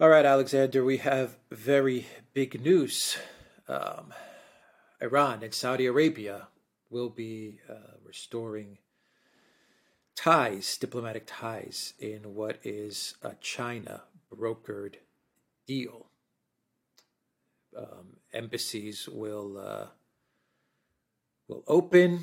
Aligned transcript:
All 0.00 0.08
right, 0.08 0.24
Alexander, 0.24 0.82
we 0.82 0.96
have 0.96 1.36
very 1.50 2.06
big 2.32 2.58
news. 2.64 3.18
Um, 3.68 4.14
Iran 4.98 5.42
and 5.42 5.52
Saudi 5.52 5.84
Arabia 5.84 6.48
will 6.88 7.10
be 7.10 7.60
uh, 7.68 7.98
restoring 8.02 8.78
ties, 10.16 10.78
diplomatic 10.78 11.24
ties, 11.26 11.92
in 11.98 12.34
what 12.34 12.60
is 12.64 13.16
a 13.20 13.34
China 13.42 14.04
brokered 14.34 14.94
deal. 15.66 16.06
Um, 17.76 18.16
embassies 18.32 19.06
will 19.06 19.58
uh, 19.58 19.86
will 21.46 21.62
open. 21.68 22.20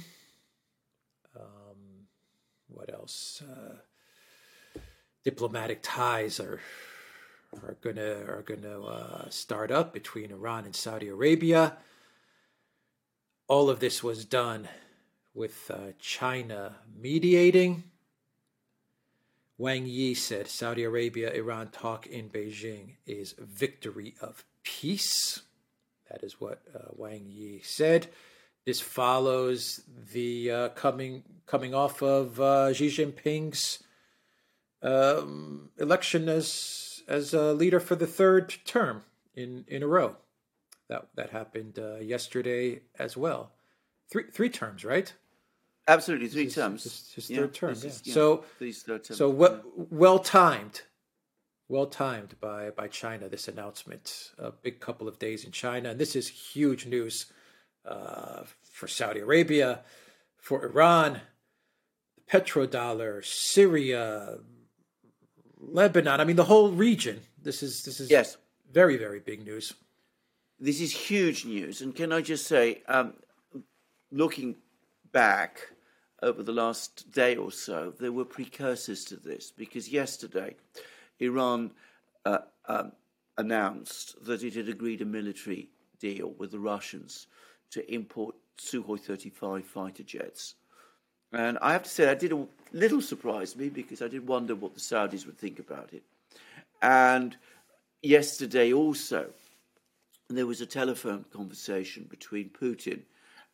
Um, 1.40 2.08
what 2.70 2.92
else? 2.92 3.44
Uh, 3.48 4.80
diplomatic 5.24 5.82
ties 5.84 6.40
are 6.40 6.60
are 7.64 7.78
gonna 7.82 8.26
are 8.28 8.44
gonna 8.46 8.84
uh, 8.84 9.30
start 9.30 9.72
up 9.72 9.94
between 9.94 10.32
Iran 10.32 10.66
and 10.66 10.76
Saudi 10.76 11.08
Arabia. 11.08 11.78
All 13.48 13.70
of 13.70 13.80
this 13.80 14.04
was 14.04 14.26
done 14.26 14.68
with 15.34 15.72
uh, 15.72 15.94
China 16.00 16.78
mediating. 17.00 17.84
Wang 19.58 19.86
Yi 19.86 20.14
said 20.14 20.48
Saudi 20.48 20.84
Arabia 20.84 21.32
Iran 21.34 21.70
talk 21.70 22.06
in 22.06 22.30
Beijing 22.30 22.96
is 23.06 23.34
victory 23.40 24.16
of 24.22 24.46
peace. 24.64 25.42
That 26.12 26.24
is 26.24 26.40
what 26.40 26.62
uh, 26.76 26.90
Wang 26.96 27.26
Yi 27.28 27.62
said. 27.64 28.08
This 28.66 28.82
follows 28.82 29.82
the 30.14 30.52
uh, 30.52 30.70
coming 30.70 31.24
coming 31.46 31.74
off 31.74 32.02
of 32.04 32.40
uh, 32.40 32.74
Xi 32.74 32.88
Jinping's 32.90 33.82
um, 34.82 35.70
election 35.80 36.30
as 36.30 36.87
as 37.08 37.34
a 37.34 37.54
leader 37.54 37.80
for 37.80 37.96
the 37.96 38.08
third 38.08 38.56
term 38.66 39.04
in 39.36 39.66
in 39.68 39.84
a 39.84 39.88
row. 39.88 40.16
That 40.90 41.08
that 41.16 41.32
happened 41.32 41.80
uh, 41.80 41.98
yesterday 41.98 42.82
as 43.00 43.18
well. 43.18 43.52
Three 44.10 44.24
three 44.32 44.50
terms, 44.50 44.86
right? 44.86 45.14
Absolutely, 45.88 46.28
three 46.28 46.46
his, 46.46 46.56
terms. 46.56 46.84
His, 46.84 47.12
his 47.16 47.30
yeah, 47.30 47.38
third 47.38 47.54
term. 47.54 47.72
Is, 47.72 47.84
yeah. 47.84 47.92
yeah, 48.04 48.14
so 48.14 48.44
third 48.60 49.04
terms, 49.04 49.18
so 49.18 49.30
well 49.30 49.62
well 49.76 50.20
timed, 50.20 50.82
well 51.68 51.88
timed 51.88 52.36
by 52.40 52.70
by 52.72 52.88
China. 52.88 53.30
This 53.30 53.48
announcement, 53.48 54.32
a 54.38 54.52
big 54.52 54.80
couple 54.80 55.08
of 55.08 55.20
days 55.20 55.46
in 55.46 55.52
China, 55.52 55.90
and 55.90 56.00
this 56.00 56.16
is 56.16 56.28
huge 56.28 56.86
news 56.86 57.32
uh, 57.86 58.44
for 58.72 58.88
Saudi 58.88 59.22
Arabia, 59.22 59.82
for 60.38 60.66
Iran, 60.66 61.22
petrodollar, 62.30 63.24
Syria, 63.24 64.40
Lebanon. 65.60 66.20
I 66.20 66.24
mean, 66.24 66.36
the 66.36 66.44
whole 66.46 66.72
region. 66.72 67.22
This 67.42 67.64
is 67.64 67.84
this 67.84 68.00
is 68.00 68.10
yes. 68.10 68.38
very 68.72 68.98
very 68.98 69.20
big 69.20 69.46
news. 69.46 69.74
This 70.60 70.82
is 70.82 70.92
huge 70.92 71.46
news, 71.46 71.82
and 71.82 71.96
can 71.96 72.12
I 72.12 72.22
just 72.22 72.48
say, 72.48 72.82
um, 72.88 73.14
looking 74.12 74.56
back 75.12 75.72
over 76.24 76.42
the 76.42 76.52
last 76.52 77.12
day 77.12 77.36
or 77.36 77.52
so, 77.52 77.94
there 78.00 78.12
were 78.12 78.26
precursors 78.26 79.06
to 79.06 79.16
this 79.16 79.52
because 79.52 79.88
yesterday, 79.90 80.56
Iran 81.20 81.72
uh, 82.26 82.40
um, 82.68 82.92
announced 83.38 84.16
that 84.26 84.44
it 84.44 84.56
had 84.56 84.68
agreed 84.68 85.02
a 85.02 85.06
military 85.06 85.70
deal 86.00 86.34
with 86.38 86.52
the 86.52 86.60
Russians 86.60 87.28
to 87.72 87.94
import 87.94 88.36
Sukhoi 88.58 89.00
35 89.00 89.66
fighter 89.66 90.04
jets. 90.04 90.56
And 91.32 91.58
I 91.62 91.74
have 91.74 91.84
to 91.84 91.90
say, 91.90 92.06
that 92.06 92.20
did 92.20 92.32
a 92.32 92.48
little 92.74 93.02
surprised 93.02 93.58
me 93.58 93.70
because 93.70 94.02
I 94.02 94.08
did 94.08 94.28
wonder 94.28 94.56
what 94.56 94.74
the 94.74 94.80
Saudis 94.80 95.26
would 95.26 95.38
think 95.38 95.60
about 95.60 95.90
it. 95.94 96.04
And 96.82 97.36
yesterday 98.02 98.74
also, 98.74 99.28
there 100.30 100.46
was 100.46 100.62
a 100.62 100.66
telephone 100.66 101.26
conversation 101.32 102.06
between 102.10 102.50
Putin 102.50 103.02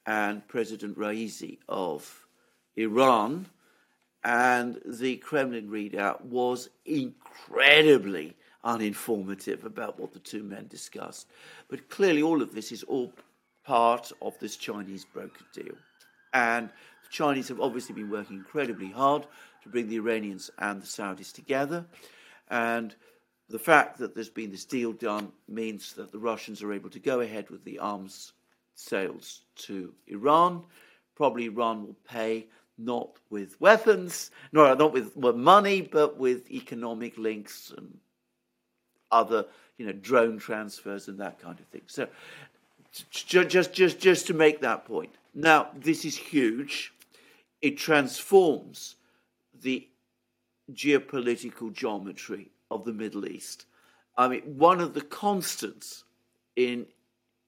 and 0.06 0.48
President 0.48 0.98
Raisi 0.98 1.60
of 1.70 2.26
Iran, 2.76 3.46
and 4.24 4.80
the 4.86 5.18
Kremlin 5.18 5.70
readout 5.70 6.22
was 6.22 6.70
incredibly 6.86 8.36
uninformative 8.66 9.66
about 9.66 10.00
what 10.00 10.14
the 10.14 10.20
two 10.20 10.44
men 10.44 10.68
discussed. 10.68 11.28
But 11.68 11.90
clearly, 11.90 12.22
all 12.22 12.42
of 12.42 12.56
this 12.56 12.72
is 12.72 12.84
all 12.84 13.14
part 13.66 14.12
of 14.22 14.38
this 14.40 14.56
Chinese 14.56 15.06
broker 15.06 15.46
deal. 15.54 15.76
And 16.34 16.70
Chinese 17.14 17.48
have 17.50 17.62
obviously 17.62 17.94
been 17.94 18.10
working 18.10 18.38
incredibly 18.38 18.90
hard 18.90 19.28
to 19.62 19.70
bring 19.70 19.88
the 19.88 19.98
Iranians 19.98 20.50
and 20.58 20.82
the 20.82 20.86
Saudis 20.86 21.32
together. 21.32 21.86
And 22.50 22.96
the 23.50 23.60
fact 23.60 24.00
that 24.00 24.16
there's 24.16 24.30
been 24.30 24.50
this 24.50 24.66
deal 24.66 24.94
done 24.94 25.32
means 25.48 25.94
that 25.94 26.12
the 26.12 26.18
Russians 26.18 26.64
are 26.64 26.74
able 26.74 26.90
to 26.90 27.00
go 27.00 27.20
ahead 27.22 27.52
with 27.52 27.64
the 27.64 27.78
arms 27.78 28.34
sales 28.74 29.42
to 29.58 29.94
Iran. 30.08 30.64
Probably 31.16 31.46
Iran 31.46 31.86
will 31.86 31.96
pay 32.10 32.48
not 32.80 33.12
with 33.30 33.62
weapons, 33.62 34.32
no, 34.52 34.74
not 34.74 34.92
with 34.92 35.16
money, 35.16 35.82
but 35.82 36.18
with 36.18 36.50
economic 36.50 37.16
links 37.20 37.72
and 37.78 38.00
other, 39.12 39.46
you 39.78 39.86
know, 39.86 39.92
drone 39.92 40.40
transfers 40.40 41.08
and 41.08 41.20
that 41.20 41.40
kind 41.40 41.60
of 41.60 41.68
thing. 41.68 41.84
So, 41.86 42.08
just, 43.12 43.72
just, 43.72 44.00
just 44.00 44.28
to 44.28 44.34
make 44.34 44.62
that 44.62 44.86
point. 44.86 45.12
Now, 45.36 45.68
this 45.76 46.06
is 46.06 46.18
huge. 46.18 46.92
It 47.64 47.78
transforms 47.78 48.98
the 49.62 49.88
geopolitical 50.74 51.72
geometry 51.72 52.52
of 52.70 52.84
the 52.84 52.92
Middle 52.92 53.26
East. 53.26 53.68
I 54.18 54.28
mean, 54.28 54.42
one 54.58 54.82
of 54.82 54.94
the 54.94 55.02
constants 55.02 56.04
in 56.58 56.86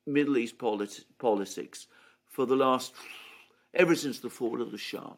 Middle 0.07 0.37
East 0.37 0.57
polit- 0.57 1.03
politics 1.17 1.87
for 2.29 2.45
the 2.45 2.55
last, 2.55 2.93
ever 3.73 3.93
since 3.93 4.19
the 4.19 4.29
fall 4.29 4.61
of 4.61 4.71
the 4.71 4.77
Shah, 4.77 5.15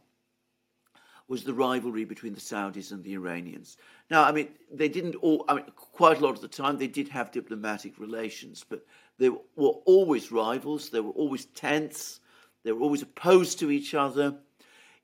was 1.28 1.44
the 1.44 1.54
rivalry 1.54 2.04
between 2.04 2.34
the 2.34 2.42
Saudis 2.42 2.92
and 2.92 3.04
the 3.04 3.14
Iranians. 3.14 3.78
Now, 4.10 4.24
I 4.24 4.32
mean, 4.32 4.50
they 4.74 4.90
didn't 4.90 5.16
all, 5.18 5.46
I 5.48 5.54
mean, 5.56 5.66
quite 5.76 6.18
a 6.18 6.24
lot 6.24 6.34
of 6.34 6.42
the 6.42 6.48
time 6.48 6.76
they 6.76 6.88
did 6.88 7.08
have 7.10 7.32
diplomatic 7.32 8.00
relations, 8.00 8.66
but 8.68 8.84
they 9.20 9.30
were 9.30 9.78
always 9.86 10.32
rivals, 10.32 10.90
they 10.90 11.02
were 11.02 11.12
always 11.12 11.46
tense, 11.46 12.20
they 12.64 12.72
were 12.72 12.82
always 12.82 13.04
opposed 13.04 13.60
to 13.60 13.70
each 13.70 13.94
other. 13.94 14.36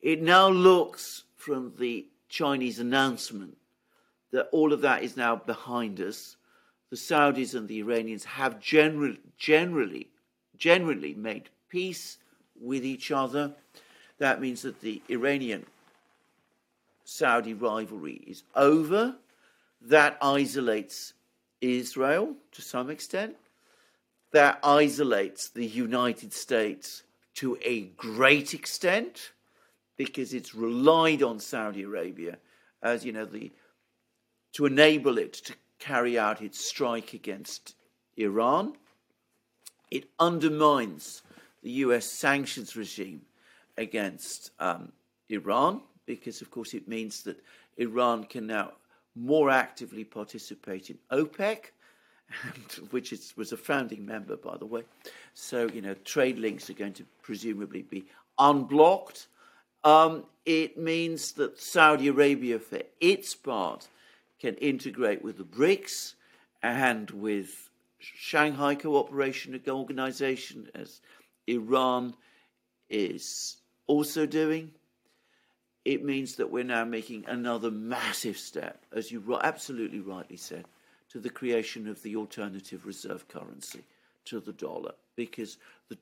It 0.03 0.21
now 0.21 0.49
looks 0.49 1.23
from 1.37 1.73
the 1.79 2.05
Chinese 2.27 2.77
announcement 2.77 3.55
that 4.31 4.49
all 4.51 4.73
of 4.73 4.81
that 4.81 5.01
is 5.01 5.15
now 5.15 5.37
behind 5.37 6.01
us 6.01 6.35
the 6.89 6.97
Saudis 6.97 7.55
and 7.55 7.69
the 7.69 7.79
Iranians 7.79 8.25
have 8.25 8.59
general, 8.59 9.15
generally, 9.37 10.09
generally 10.57 11.13
made 11.13 11.49
peace 11.69 12.17
with 12.59 12.83
each 12.83 13.11
other. 13.11 13.53
That 14.19 14.41
means 14.41 14.61
that 14.63 14.81
the 14.81 15.01
Iranian 15.09 15.65
Saudi 17.05 17.53
rivalry 17.53 18.21
is 18.27 18.43
over. 18.55 19.15
That 19.81 20.17
isolates 20.21 21.13
Israel 21.61 22.35
to 22.51 22.61
some 22.61 22.89
extent. 22.89 23.37
That 24.33 24.59
isolates 24.63 25.47
the 25.47 25.65
United 25.65 26.33
States 26.33 27.03
to 27.35 27.57
a 27.63 27.83
great 27.97 28.53
extent 28.53 29.31
because 29.97 30.33
it's 30.33 30.55
relied 30.55 31.23
on 31.23 31.39
Saudi 31.39 31.83
Arabia 31.83 32.37
as, 32.81 33.05
you 33.05 33.11
know, 33.11 33.25
the 33.25 33.51
to 34.53 34.65
enable 34.65 35.17
it 35.17 35.33
to 35.33 35.53
carry 35.79 36.17
out 36.17 36.41
its 36.41 36.63
strike 36.63 37.13
against 37.13 37.75
Iran. 38.17 38.73
It 39.89 40.05
undermines 40.19 41.23
the 41.63 41.71
US 41.71 42.05
sanctions 42.05 42.75
regime 42.75 43.21
against 43.77 44.51
um, 44.59 44.91
Iran 45.29 45.81
because, 46.05 46.41
of 46.41 46.51
course, 46.51 46.73
it 46.73 46.87
means 46.87 47.23
that 47.23 47.41
Iran 47.77 48.25
can 48.25 48.45
now 48.47 48.73
more 49.15 49.49
actively 49.49 50.03
participate 50.03 50.89
in 50.89 50.97
OPEC, 51.11 51.71
which 52.91 53.13
is, 53.13 53.33
was 53.38 53.51
a 53.51 53.57
founding 53.57 54.06
member, 54.06 54.35
by 54.35 54.57
the 54.57 54.65
way. 54.65 54.83
So, 55.33 55.68
you 55.69 55.81
know, 55.81 55.94
trade 56.06 56.39
links 56.39 56.69
are 56.69 56.73
going 56.73 56.94
to 56.94 57.06
presumably 57.21 57.83
be 57.83 58.06
unblocked. 58.39 59.27
Um, 59.83 60.25
it 60.45 60.77
means 60.77 61.33
that 61.33 61.59
Saudi 61.59 62.07
Arabia, 62.07 62.59
for 62.59 62.81
its 63.00 63.35
part, 63.35 63.88
can 64.39 64.56
integrate 64.56 65.24
with 65.24 65.38
the 65.38 65.44
BRICS 65.44 66.15
and 66.62 67.09
with 67.12 67.69
Shanghai 68.00 68.75
Cooperation 68.75 69.59
Organization, 69.68 70.69
as 70.75 71.01
Iran 71.47 72.13
is 72.89 73.57
also 73.88 74.25
doing. 74.25 74.71
It 75.85 76.03
means 76.03 76.35
that 76.35 76.50
we're 76.50 76.63
now 76.63 76.85
making 76.85 77.25
another 77.27 77.71
massive 77.71 78.38
step, 78.38 78.85
as 78.94 79.12
you 79.12 79.38
absolutely 79.41 80.00
rightly 80.00 80.38
said, 80.38 80.65
to 81.09 81.19
the 81.19 81.30
creation 81.30 81.88
of 81.88 82.01
the 82.01 82.15
alternative 82.15 82.85
reserve 82.85 83.27
currency 83.27 83.83
to 84.25 84.39
the 84.39 84.53
dollar, 84.53 84.94
because 85.15 85.57
the 85.89 85.97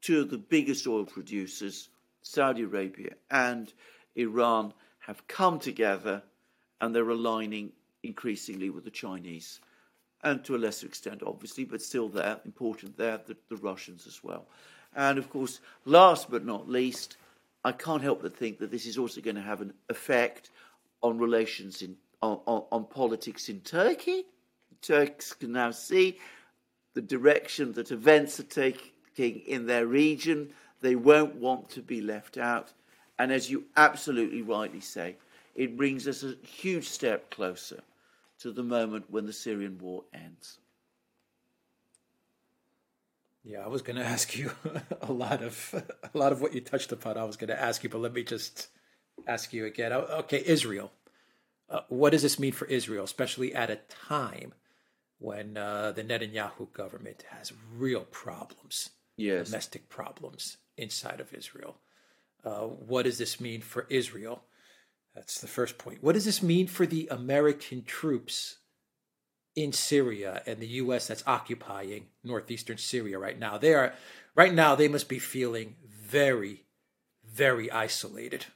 two 0.00 0.20
of 0.20 0.30
the 0.30 0.38
biggest 0.38 0.86
oil 0.86 1.04
producers, 1.04 1.88
Saudi 2.22 2.62
Arabia 2.62 3.14
and 3.30 3.72
Iran, 4.16 4.72
have 5.00 5.26
come 5.26 5.58
together 5.58 6.22
and 6.80 6.94
they're 6.94 7.08
aligning 7.08 7.72
increasingly 8.02 8.70
with 8.70 8.84
the 8.84 8.90
Chinese 8.90 9.60
and 10.22 10.44
to 10.44 10.54
a 10.54 10.58
lesser 10.58 10.86
extent, 10.86 11.22
obviously, 11.26 11.64
but 11.64 11.80
still 11.80 12.08
there, 12.08 12.38
important 12.44 12.96
there, 12.96 13.18
the, 13.26 13.36
the 13.48 13.56
Russians 13.56 14.06
as 14.06 14.22
well. 14.22 14.46
And 14.94 15.18
of 15.18 15.30
course, 15.30 15.60
last 15.84 16.30
but 16.30 16.44
not 16.44 16.68
least, 16.68 17.16
I 17.64 17.72
can't 17.72 18.02
help 18.02 18.22
but 18.22 18.36
think 18.36 18.58
that 18.58 18.70
this 18.70 18.86
is 18.86 18.98
also 18.98 19.20
going 19.20 19.36
to 19.36 19.42
have 19.42 19.60
an 19.60 19.72
effect 19.88 20.50
on 21.02 21.18
relations 21.18 21.82
in 21.82 21.96
on, 22.22 22.40
on, 22.46 22.64
on 22.70 22.84
politics 22.84 23.48
in 23.48 23.60
Turkey. 23.60 24.24
Turks 24.82 25.32
can 25.32 25.52
now 25.52 25.70
see 25.70 26.18
the 26.94 27.00
direction 27.00 27.72
that 27.72 27.92
events 27.92 28.38
are 28.38 28.44
taking 28.44 29.40
in 29.46 29.66
their 29.66 29.86
region. 29.86 30.50
They 30.80 30.94
won't 30.94 31.36
want 31.36 31.70
to 31.70 31.82
be 31.82 32.00
left 32.00 32.38
out. 32.38 32.72
And 33.18 33.32
as 33.32 33.50
you 33.50 33.64
absolutely 33.76 34.42
rightly 34.42 34.80
say, 34.80 35.16
it 35.54 35.76
brings 35.76 36.08
us 36.08 36.22
a 36.22 36.36
huge 36.42 36.88
step 36.88 37.30
closer 37.30 37.82
to 38.38 38.50
the 38.50 38.62
moment 38.62 39.10
when 39.10 39.26
the 39.26 39.32
Syrian 39.32 39.78
war 39.78 40.04
ends. 40.14 40.58
Yeah, 43.44 43.60
I 43.60 43.68
was 43.68 43.82
going 43.82 43.96
to 44.02 44.04
ask 44.04 44.36
you 44.36 44.52
a 45.02 45.12
lot 45.12 45.42
of 45.42 45.74
a 46.14 46.16
lot 46.16 46.32
of 46.32 46.40
what 46.40 46.54
you 46.54 46.60
touched 46.60 46.92
upon. 46.92 47.18
I 47.18 47.24
was 47.24 47.36
going 47.36 47.48
to 47.48 47.60
ask 47.60 47.84
you, 47.84 47.90
but 47.90 48.00
let 48.00 48.14
me 48.14 48.22
just 48.22 48.68
ask 49.26 49.52
you 49.52 49.66
again. 49.66 49.92
Okay, 49.92 50.42
Israel. 50.44 50.92
Uh, 51.68 51.80
what 51.88 52.10
does 52.10 52.22
this 52.22 52.38
mean 52.38 52.50
for 52.50 52.64
Israel, 52.64 53.04
especially 53.04 53.54
at 53.54 53.70
a 53.70 53.78
time 54.08 54.54
when 55.18 55.56
uh, 55.56 55.92
the 55.92 56.02
Netanyahu 56.02 56.72
government 56.72 57.22
has 57.30 57.52
real 57.76 58.00
problems, 58.00 58.90
yes. 59.16 59.46
domestic 59.46 59.88
problems 59.88 60.56
inside 60.76 61.20
of 61.20 61.32
Israel? 61.34 61.76
Uh, 62.44 62.60
what 62.62 63.04
does 63.04 63.18
this 63.18 63.40
mean 63.40 63.60
for 63.60 63.86
Israel? 63.90 64.44
That's 65.14 65.40
the 65.40 65.48
first 65.48 65.76
point. 65.78 66.02
What 66.02 66.14
does 66.14 66.24
this 66.24 66.42
mean 66.42 66.66
for 66.66 66.86
the 66.86 67.08
American 67.10 67.82
troops 67.84 68.58
in 69.56 69.72
Syria 69.72 70.42
and 70.46 70.60
the 70.60 70.66
U.S. 70.66 71.08
that's 71.08 71.24
occupying 71.26 72.06
northeastern 72.22 72.78
Syria 72.78 73.18
right 73.18 73.38
now? 73.38 73.58
They 73.58 73.74
are 73.74 73.92
right 74.34 74.54
now. 74.54 74.74
They 74.74 74.88
must 74.88 75.08
be 75.08 75.18
feeling 75.18 75.76
very, 75.86 76.64
very 77.24 77.70
isolated. 77.70 78.46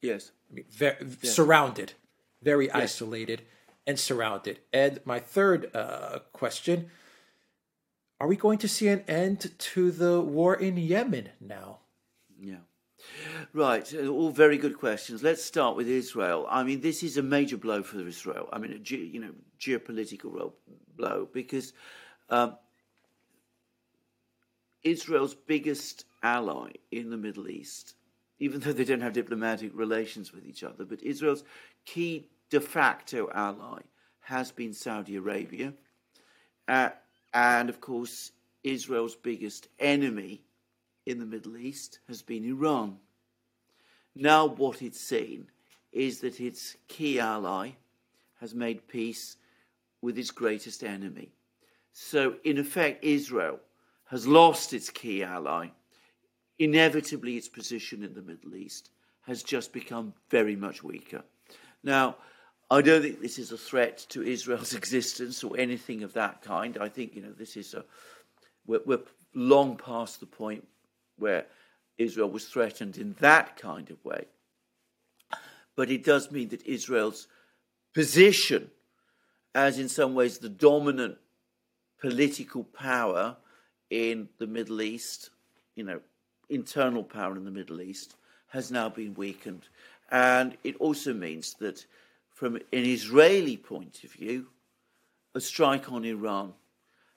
Yes, 0.00 0.30
I 0.50 0.54
mean, 0.54 0.64
very, 0.70 0.96
yes. 1.22 1.34
surrounded, 1.34 1.94
very 2.42 2.66
yes. 2.66 2.74
isolated 2.76 3.42
and 3.86 3.98
surrounded. 3.98 4.60
And 4.72 5.00
my 5.04 5.18
third 5.18 5.74
uh, 5.74 6.20
question: 6.32 6.90
Are 8.18 8.26
we 8.26 8.36
going 8.36 8.58
to 8.58 8.68
see 8.68 8.88
an 8.88 9.04
end 9.06 9.52
to 9.58 9.90
the 9.90 10.20
war 10.20 10.54
in 10.54 10.76
Yemen 10.76 11.30
now? 11.40 11.80
Yeah. 12.40 12.56
Right, 13.52 13.92
uh, 13.94 14.06
all 14.08 14.30
very 14.30 14.56
good 14.56 14.78
questions. 14.78 15.22
Let's 15.22 15.44
start 15.44 15.76
with 15.76 15.88
Israel. 15.88 16.46
I 16.50 16.62
mean, 16.62 16.80
this 16.80 17.02
is 17.02 17.18
a 17.18 17.22
major 17.22 17.56
blow 17.56 17.82
for 17.82 18.00
Israel. 18.06 18.48
I 18.52 18.58
mean, 18.58 18.72
a 18.72 18.78
ge- 18.78 18.92
you 19.12 19.20
know, 19.20 19.32
geopolitical 19.60 20.52
blow 20.96 21.28
because 21.32 21.72
um, 22.30 22.56
Israel's 24.82 25.34
biggest 25.34 26.04
ally 26.22 26.72
in 26.90 27.10
the 27.10 27.16
Middle 27.16 27.48
East, 27.48 27.94
even 28.38 28.60
though 28.60 28.72
they 28.72 28.84
don't 28.84 29.02
have 29.02 29.12
diplomatic 29.12 29.72
relations 29.74 30.32
with 30.32 30.46
each 30.46 30.64
other, 30.64 30.84
but 30.84 31.02
Israel's 31.02 31.44
key 31.84 32.28
de 32.50 32.60
facto 32.60 33.28
ally 33.34 33.82
has 34.20 34.50
been 34.50 34.72
Saudi 34.72 35.16
Arabia, 35.16 35.72
uh, 36.66 36.90
and 37.36 37.68
of 37.68 37.82
course, 37.82 38.32
Israel's 38.64 39.14
biggest 39.14 39.68
enemy 39.78 40.40
in 41.04 41.18
the 41.18 41.26
Middle 41.26 41.58
East 41.58 41.98
has 42.08 42.22
been 42.22 42.46
Iran. 42.46 42.96
Now, 44.14 44.46
what 44.46 44.80
it's 44.80 44.98
seen 44.98 45.46
is 45.92 46.20
that 46.20 46.40
its 46.40 46.76
key 46.88 47.20
ally 47.20 47.72
has 48.40 48.54
made 48.54 48.88
peace 48.88 49.36
with 50.00 50.16
its 50.16 50.30
greatest 50.30 50.82
enemy. 50.82 51.28
So, 51.92 52.36
in 52.44 52.56
effect, 52.56 53.04
Israel 53.04 53.60
has 54.06 54.26
lost 54.26 54.72
its 54.72 54.88
key 54.88 55.22
ally. 55.22 55.68
Inevitably, 56.58 57.36
its 57.36 57.48
position 57.48 58.02
in 58.02 58.14
the 58.14 58.22
Middle 58.22 58.54
East 58.54 58.88
has 59.26 59.42
just 59.42 59.74
become 59.74 60.14
very 60.30 60.56
much 60.56 60.82
weaker. 60.82 61.22
Now, 61.82 62.16
I 62.70 62.82
don't 62.82 63.02
think 63.02 63.20
this 63.20 63.38
is 63.38 63.52
a 63.52 63.58
threat 63.58 64.04
to 64.10 64.22
Israel's 64.22 64.74
existence 64.80 65.44
or 65.44 65.56
anything 65.58 66.02
of 66.02 66.12
that 66.14 66.42
kind. 66.42 66.78
I 66.80 66.88
think 66.88 67.14
you 67.14 67.22
know 67.22 67.32
this 67.32 67.56
is 67.56 67.74
a 67.74 67.84
we're, 68.66 68.80
we're 68.84 69.02
long 69.34 69.76
past 69.76 70.20
the 70.20 70.26
point 70.26 70.66
where 71.18 71.46
Israel 71.98 72.30
was 72.30 72.46
threatened 72.46 72.96
in 72.96 73.14
that 73.20 73.56
kind 73.56 73.90
of 73.90 74.04
way. 74.04 74.24
But 75.76 75.90
it 75.90 76.04
does 76.04 76.30
mean 76.30 76.48
that 76.48 76.66
Israel's 76.66 77.28
position 77.94 78.70
as, 79.56 79.78
in 79.78 79.88
some 79.88 80.14
ways, 80.14 80.36
the 80.36 80.50
dominant 80.50 81.16
political 81.98 82.62
power 82.62 83.36
in 83.88 84.28
the 84.38 84.46
Middle 84.46 84.82
East, 84.82 85.30
you 85.74 85.82
know, 85.82 86.00
internal 86.50 87.02
power 87.02 87.34
in 87.34 87.46
the 87.46 87.50
Middle 87.50 87.80
East, 87.80 88.16
has 88.48 88.70
now 88.70 88.90
been 88.90 89.14
weakened. 89.14 89.62
And 90.10 90.58
it 90.62 90.76
also 90.76 91.14
means 91.14 91.54
that, 91.60 91.86
from 92.36 92.56
an 92.56 92.62
Israeli 92.70 93.56
point 93.56 94.04
of 94.04 94.12
view, 94.12 94.48
a 95.34 95.40
strike 95.40 95.90
on 95.90 96.04
Iran 96.04 96.52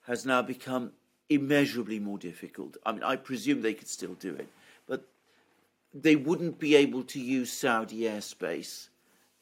has 0.03 0.25
now 0.25 0.41
become 0.41 0.93
immeasurably 1.27 1.99
more 1.99 2.17
difficult. 2.17 2.77
I 2.85 2.93
mean, 2.93 3.03
I 3.03 3.17
presume 3.17 3.61
they 3.61 3.73
could 3.73 3.89
still 3.89 4.13
do 4.13 4.33
it, 4.35 4.47
but 4.87 5.03
they 5.93 6.15
wouldn't 6.15 6.57
be 6.57 6.73
able 6.73 7.03
to 7.03 7.19
use 7.19 7.51
Saudi 7.51 8.03
airspace 8.03 8.87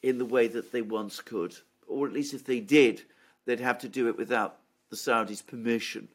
in 0.02 0.18
the 0.18 0.24
way 0.24 0.48
that 0.48 0.72
they 0.72 0.82
once 0.82 1.20
could, 1.20 1.54
or 1.86 2.08
at 2.08 2.12
least 2.12 2.34
if 2.34 2.44
they 2.44 2.58
did, 2.58 3.02
they'd 3.46 3.60
have 3.60 3.78
to 3.78 3.88
do 3.88 4.08
it 4.08 4.18
without 4.18 4.56
the 4.90 4.96
Saudis' 4.96 5.46
permission, 5.46 6.08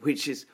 which 0.00 0.26
is, 0.26 0.46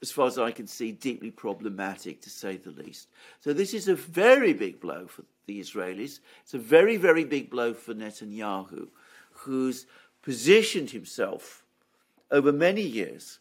as 0.00 0.10
far 0.10 0.26
as 0.26 0.38
I 0.38 0.50
can 0.50 0.66
see, 0.66 0.92
deeply 0.92 1.30
problematic 1.30 2.22
to 2.22 2.30
say 2.30 2.56
the 2.56 2.70
least. 2.70 3.08
So 3.40 3.52
this 3.52 3.74
is 3.74 3.88
a 3.88 3.94
very 3.94 4.52
big 4.52 4.80
blow 4.80 5.06
for 5.06 5.24
the 5.46 5.60
Israelis. 5.60 6.20
It's 6.42 6.54
a 6.54 6.58
very, 6.58 6.96
very 6.96 7.24
big 7.24 7.50
blow 7.50 7.74
for 7.74 7.94
Netanyahu, 7.94 8.88
who's 9.32 9.86
positioned 10.22 10.90
himself 10.90 11.64
over 12.30 12.52
many 12.52 12.82
years 12.82 13.38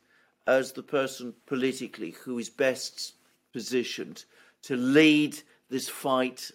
as 0.47 0.71
the 0.71 0.83
person 0.83 1.33
politically 1.45 2.11
who 2.11 2.37
is 2.39 2.49
best 2.49 3.13
positioned 3.53 4.25
to 4.63 4.75
lead 4.75 5.37
this 5.69 5.87
fight 5.87 6.51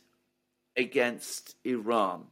against 0.76 1.56
Iran. 1.64 2.24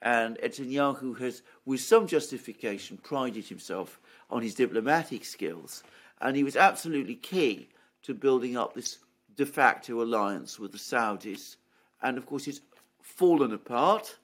And 0.00 0.38
Netanyahu 0.38 1.18
has, 1.18 1.42
with 1.64 1.80
some 1.80 2.06
justification, 2.06 2.98
prided 2.98 3.46
himself 3.46 4.00
on 4.30 4.42
his 4.42 4.54
diplomatic 4.54 5.24
skills. 5.24 5.82
And 6.20 6.36
he 6.36 6.44
was 6.44 6.56
absolutely 6.56 7.14
key 7.14 7.68
to 8.02 8.14
building 8.14 8.56
up 8.56 8.74
this 8.74 8.98
de 9.36 9.46
facto 9.46 10.02
alliance 10.02 10.58
with 10.58 10.72
the 10.72 10.78
Saudis. 10.78 11.56
And 12.02 12.18
of 12.18 12.26
course, 12.26 12.46
it's 12.48 12.60
fallen 13.02 13.52
apart. 13.52 14.16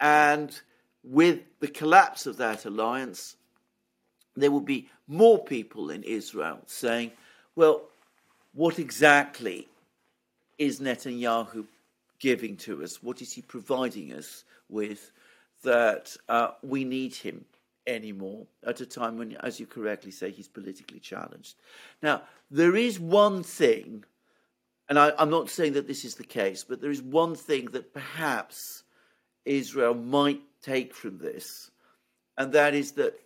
And 0.00 0.58
with 1.02 1.40
the 1.60 1.68
collapse 1.68 2.26
of 2.26 2.36
that 2.38 2.64
alliance, 2.64 3.36
there 4.36 4.50
will 4.50 4.60
be 4.60 4.88
more 5.06 5.42
people 5.42 5.90
in 5.90 6.02
Israel 6.02 6.60
saying, 6.66 7.12
well, 7.56 7.82
what 8.52 8.78
exactly 8.78 9.68
is 10.58 10.80
Netanyahu 10.80 11.66
giving 12.18 12.56
to 12.58 12.82
us? 12.82 13.02
What 13.02 13.20
is 13.20 13.32
he 13.32 13.42
providing 13.42 14.12
us 14.12 14.44
with 14.68 15.10
that 15.62 16.16
uh, 16.28 16.50
we 16.62 16.84
need 16.84 17.14
him 17.14 17.44
anymore 17.86 18.46
at 18.66 18.80
a 18.80 18.86
time 18.86 19.18
when, 19.18 19.36
as 19.36 19.60
you 19.60 19.66
correctly 19.66 20.10
say, 20.10 20.30
he's 20.30 20.48
politically 20.48 21.00
challenged? 21.00 21.56
Now, 22.02 22.22
there 22.50 22.76
is 22.76 22.98
one 22.98 23.42
thing, 23.42 24.04
and 24.88 24.98
I, 24.98 25.12
I'm 25.18 25.30
not 25.30 25.50
saying 25.50 25.74
that 25.74 25.86
this 25.86 26.04
is 26.04 26.14
the 26.14 26.24
case, 26.24 26.64
but 26.64 26.80
there 26.80 26.90
is 26.90 27.02
one 27.02 27.34
thing 27.34 27.66
that 27.72 27.92
perhaps 27.92 28.84
Israel 29.44 29.94
might 29.94 30.40
take 30.62 30.94
from 30.94 31.18
this, 31.18 31.70
and 32.38 32.52
that 32.52 32.74
is 32.74 32.92
that 32.92 33.18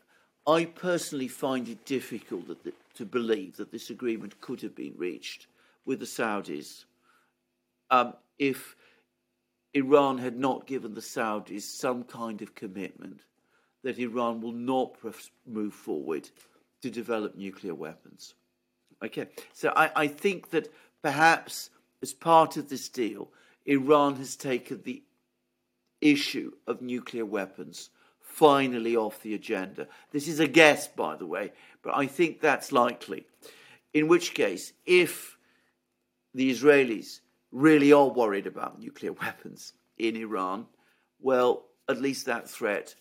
I 0.47 0.65
personally 0.65 1.29
find 1.29 1.69
it 1.69 1.85
difficult 1.85 2.49
the, 2.49 2.73
to 2.95 3.05
believe 3.05 3.57
that 3.59 3.71
this 3.71 3.91
agreement 3.91 4.41
could 4.41 4.63
have 4.63 4.75
been 4.75 4.95
reached 4.97 5.47
with 5.85 6.01
the 6.01 6.07
Saudis 6.07 6.85
um, 7.91 8.15
if 8.39 8.75
Iran 9.75 10.19
had 10.19 10.39
not 10.39 10.67
given 10.67 10.95
the 10.95 11.01
Saudis 11.01 11.63
some 11.63 12.03
kind 12.05 12.43
of 12.43 12.55
commitment 12.55 13.21
that 13.83 13.99
Iran 13.99 14.41
will 14.41 14.53
not 14.53 14.97
move 15.47 15.75
forward 15.75 16.29
to 16.83 16.91
develop 16.91 17.37
nuclear 17.37 17.75
weapons. 17.75 18.35
Okay, 19.03 19.29
so 19.53 19.73
I, 19.77 19.91
I 19.95 20.07
think 20.09 20.51
that 20.51 20.73
perhaps 21.03 21.71
as 22.03 22.13
part 22.13 22.57
of 22.57 22.69
this 22.69 22.89
deal, 22.89 23.29
Iran 23.67 24.17
has 24.17 24.37
taken 24.37 24.83
the 24.83 25.03
issue 26.01 26.53
of 26.67 26.81
nuclear 26.81 27.25
weapons 27.25 27.91
finally 28.21 28.97
off 28.97 29.23
the 29.23 29.35
agenda. 29.35 29.89
This 30.13 30.29
is 30.29 30.41
a 30.41 30.47
guess, 30.47 30.87
by 30.89 31.17
the 31.17 31.27
way, 31.27 31.53
but 31.83 31.97
I 31.97 32.07
think 32.07 32.41
that's 32.41 32.73
likely. 32.73 33.27
In 33.95 34.07
which 34.07 34.35
case, 34.35 34.73
if 34.87 35.37
the 36.35 36.51
Israelis 36.51 37.21
really 37.51 37.93
are 37.93 38.09
worried 38.09 38.47
about 38.47 38.81
nuclear 38.81 39.13
weapons 39.25 39.73
in 39.97 40.17
Iran, 40.17 40.67
well, 41.21 41.65
at 41.89 42.01
least 42.01 42.27
that 42.27 42.49
threat 42.49 42.95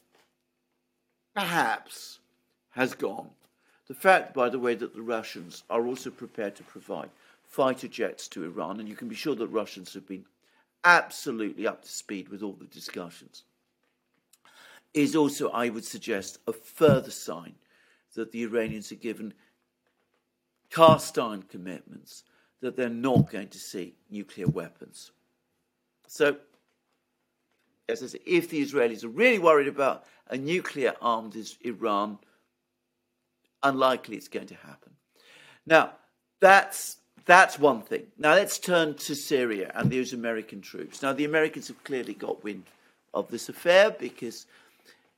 perhaps 1.38 2.18
has 2.72 2.96
gone. 2.96 3.30
The 3.88 3.94
fact, 3.94 4.34
by 4.34 4.50
the 4.50 4.58
way, 4.58 4.74
that 4.74 4.96
the 4.96 5.04
Russians 5.04 5.64
are 5.70 5.86
also 5.86 6.10
prepared 6.10 6.56
to 6.56 6.64
provide 6.64 7.10
fighter 7.44 7.88
jets 7.88 8.28
to 8.30 8.44
Iran, 8.44 8.80
and 8.80 8.90
you 8.90 8.96
can 8.96 9.08
be 9.08 9.16
sure 9.16 9.36
that 9.36 9.48
Russians 9.48 9.94
have 9.94 10.08
been 10.08 10.26
absolutely 10.84 11.68
up 11.68 11.84
to 11.84 11.90
speed 11.90 12.30
with 12.30 12.42
all 12.42 12.54
the 12.54 12.66
discussions, 12.66 13.44
is 14.96 15.16
also, 15.16 15.50
I 15.50 15.70
would 15.70 15.86
suggest, 15.86 16.40
a 16.48 16.54
further 16.54 17.12
sign 17.12 17.54
that 18.16 18.32
the 18.32 18.44
Iranians 18.44 18.92
are 18.92 18.96
given 18.96 19.32
cast 20.72 21.20
iron 21.20 21.44
commitments 21.44 22.24
that 22.62 22.76
they're 22.76 22.90
not 22.90 23.30
going 23.30 23.50
to 23.50 23.60
see 23.60 23.94
nuclear 24.10 24.48
weapons. 24.48 25.12
So, 26.08 26.38
as 27.90 28.16
I 28.16 28.20
if 28.26 28.50
the 28.50 28.64
Israelis 28.64 29.04
are 29.04 29.10
really 29.10 29.40
worried 29.40 29.68
about 29.68 30.06
a 30.30 30.38
nuclear 30.38 30.94
armed 31.02 31.36
Iran, 31.62 32.20
unlikely 33.64 34.18
it's 34.18 34.28
going 34.28 34.48
to 34.48 34.56
happen. 34.56 34.92
Now, 35.66 35.92
that's 36.40 36.98
that's 37.26 37.60
one 37.60 37.82
thing. 37.82 38.08
Now 38.18 38.36
let's 38.36 38.58
turn 38.58 38.94
to 38.96 39.14
Syria 39.14 39.72
and 39.76 39.92
those 39.92 40.14
American 40.14 40.62
troops. 40.62 41.02
Now 41.02 41.12
the 41.12 41.26
Americans 41.26 41.68
have 41.68 41.84
clearly 41.84 42.14
got 42.14 42.44
wind 42.44 42.64
of 43.14 43.30
this 43.30 43.50
affair 43.50 43.92
because 43.92 44.46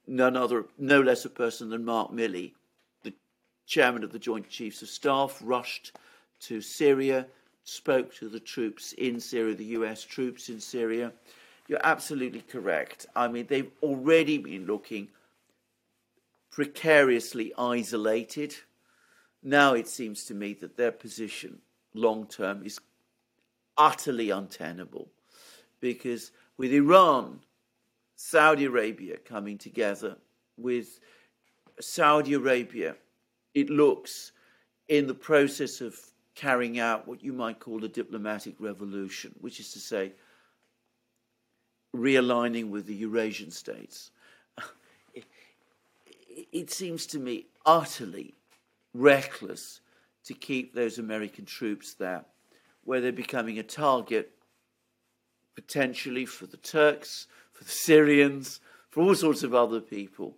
none 0.08 0.36
other, 0.36 0.66
no 0.80 1.02
less 1.02 1.26
a 1.26 1.30
person 1.30 1.70
than 1.70 1.86
Mark 1.86 2.12
Milley, 2.12 2.54
the 3.04 3.14
chairman 3.68 4.04
of 4.04 4.12
the 4.12 4.18
Joint 4.18 4.50
Chiefs 4.50 4.82
of 4.82 4.90
Staff, 4.90 5.40
rushed 5.44 5.98
to 6.42 6.62
Syria, 6.62 7.28
spoke 7.64 8.14
to 8.16 8.28
the 8.28 8.40
troops 8.40 8.94
in 8.94 9.20
Syria, 9.20 9.54
the 9.54 9.66
US 9.66 10.04
troops 10.04 10.50
in 10.50 10.60
Syria. 10.60 11.12
You're 11.70 11.86
absolutely 11.86 12.42
correct. 12.42 13.06
I 13.16 13.28
mean, 13.28 13.46
they've 13.48 13.72
already 13.84 14.40
been 14.40 14.66
looking 14.66 15.10
precariously 16.52 17.54
isolated. 17.56 18.56
Now 19.44 19.76
it 19.76 19.88
seems 19.88 20.26
to 20.26 20.34
me 20.34 20.54
that 20.56 20.78
their 20.78 20.92
position 20.92 21.60
long 21.94 22.26
term 22.26 22.64
is 22.66 22.80
utterly 23.78 24.32
untenable 24.32 25.10
because 25.80 26.32
with 26.58 26.74
Iran, 26.74 27.40
Saudi 28.16 28.66
Arabia 28.66 29.18
coming 29.18 29.60
together, 29.60 30.18
with 30.58 31.00
Saudi 31.80 32.34
Arabia, 32.34 32.96
it 33.54 33.70
looks 33.70 34.32
in 34.88 35.06
the 35.06 35.14
process 35.14 35.82
of 35.82 35.96
carrying 36.34 36.80
out 36.80 37.08
what 37.08 37.24
you 37.24 37.32
might 37.32 37.60
call 37.60 37.86
a 37.86 37.88
diplomatic 37.88 38.56
revolution, 38.60 39.36
which 39.40 39.60
is 39.60 39.72
to 39.74 39.80
say, 39.80 40.12
realigning 41.96 42.70
with 42.70 42.86
the 42.86 42.96
Eurasian 42.96 43.52
states. 43.52 44.12
It, 45.14 45.26
it 46.52 46.72
seems 46.72 47.06
to 47.08 47.20
me 47.20 47.48
utterly 47.66 48.36
reckless 48.94 49.82
to 50.26 50.34
keep 50.34 50.74
those 50.74 51.00
American 51.00 51.46
troops 51.46 51.94
there, 51.94 52.24
where 52.84 53.02
they're 53.02 53.12
becoming 53.12 53.60
a 53.60 53.64
target 53.64 54.32
potentially 55.56 56.26
for 56.26 56.46
the 56.46 56.58
Turks, 56.58 57.28
for 57.52 57.64
the 57.64 57.70
Syrians, 57.70 58.62
for 58.90 59.02
all 59.02 59.16
sorts 59.16 59.44
of 59.44 59.54
other 59.54 59.82
people, 59.82 60.38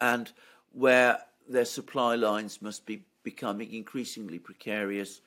and 0.00 0.32
where 0.72 1.18
their 1.48 1.64
supply 1.64 2.14
lines 2.14 2.62
must 2.62 2.86
be 2.86 3.04
becoming 3.24 3.74
increasingly 3.74 4.38
precarious, 4.38 5.20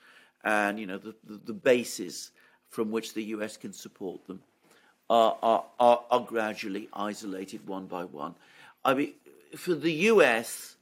and 0.44 0.78
you 0.78 0.86
know 0.86 0.98
the, 0.98 1.14
the, 1.24 1.40
the 1.44 1.52
bases 1.52 2.32
from 2.68 2.90
which 2.90 3.14
the 3.14 3.24
US 3.24 3.56
can 3.56 3.72
support 3.72 4.26
them 4.26 4.40
are, 5.08 5.36
are, 5.42 5.64
are, 5.78 6.02
are 6.10 6.20
gradually 6.20 6.88
isolated 6.92 7.66
one 7.66 7.86
by 7.86 8.04
one. 8.04 8.34
I 8.84 8.94
mean, 8.94 9.12
for 9.56 9.74
the 9.74 9.92
US, 9.92 10.76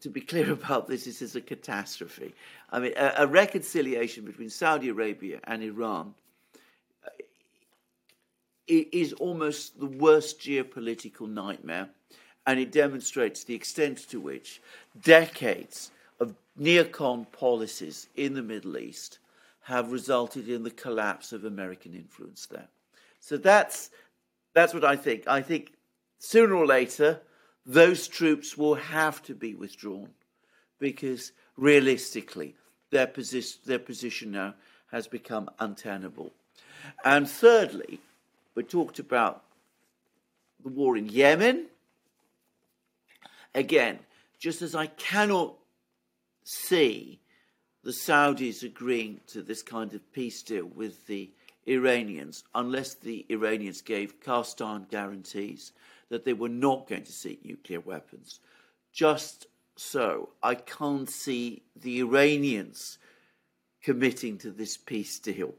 to 0.00 0.10
be 0.10 0.20
clear 0.20 0.52
about 0.60 0.88
this, 0.88 1.04
this 1.04 1.22
is 1.22 1.36
a 1.36 1.40
catastrophe. 1.40 2.34
I 2.70 2.80
mean, 2.80 2.92
a, 2.96 3.14
a 3.18 3.26
reconciliation 3.26 4.24
between 4.24 4.50
Saudi 4.50 4.88
Arabia 4.88 5.40
and 5.44 5.62
Iran 5.62 6.14
uh, 7.06 7.10
is 8.66 9.12
almost 9.14 9.78
the 9.78 9.86
worst 9.86 10.40
geopolitical 10.40 11.28
nightmare, 11.28 11.88
and 12.46 12.58
it 12.58 12.72
demonstrates 12.72 13.44
the 13.44 13.54
extent 13.54 13.98
to 14.10 14.20
which 14.20 14.60
decades 15.02 15.90
of 16.18 16.34
neocon 16.58 17.30
policies 17.32 18.08
in 18.16 18.34
the 18.34 18.42
Middle 18.42 18.76
East 18.76 19.18
have 19.62 19.92
resulted 19.92 20.48
in 20.48 20.62
the 20.62 20.70
collapse 20.70 21.32
of 21.32 21.44
American 21.44 21.94
influence 21.94 22.46
there. 22.46 22.68
So 23.20 23.36
that's 23.36 23.90
that's 24.52 24.74
what 24.74 24.84
I 24.84 24.96
think. 24.96 25.28
I 25.28 25.42
think 25.42 25.72
sooner 26.18 26.54
or 26.54 26.66
later 26.66 27.20
those 27.64 28.08
troops 28.08 28.58
will 28.58 28.74
have 28.74 29.22
to 29.22 29.34
be 29.34 29.54
withdrawn 29.54 30.08
because 30.78 31.32
realistically, 31.56 32.56
their, 32.90 33.06
posi- 33.06 33.62
their 33.64 33.78
position 33.78 34.32
now 34.32 34.54
has 34.90 35.06
become 35.06 35.48
untenable. 35.60 36.32
And 37.04 37.28
thirdly, 37.28 38.00
we 38.54 38.64
talked 38.64 38.98
about 38.98 39.44
the 40.62 40.70
war 40.70 40.96
in 40.96 41.08
Yemen. 41.08 41.66
Again, 43.54 44.00
just 44.38 44.62
as 44.62 44.74
I 44.74 44.86
cannot 44.86 45.54
see 46.42 47.20
the 47.84 47.90
Saudis 47.90 48.62
agreeing 48.62 49.20
to 49.28 49.42
this 49.42 49.62
kind 49.62 49.94
of 49.94 50.12
peace 50.12 50.42
deal 50.42 50.66
with 50.66 51.06
the 51.06 51.30
Iranians 51.70 52.44
unless 52.54 52.94
the 52.94 53.24
Iranians 53.28 53.80
gave 53.80 54.20
cast 54.20 54.60
iron 54.60 54.86
guarantees 54.90 55.72
that 56.08 56.24
they 56.24 56.32
were 56.32 56.48
not 56.48 56.88
going 56.88 57.04
to 57.04 57.12
seek 57.12 57.44
nuclear 57.44 57.80
weapons. 57.80 58.40
Just 58.92 59.46
so, 59.76 60.30
I 60.42 60.56
can't 60.56 61.08
see 61.08 61.62
the 61.76 62.00
Iranians 62.00 62.98
committing 63.82 64.36
to 64.38 64.50
this 64.50 64.76
peace 64.76 65.18
deal 65.18 65.54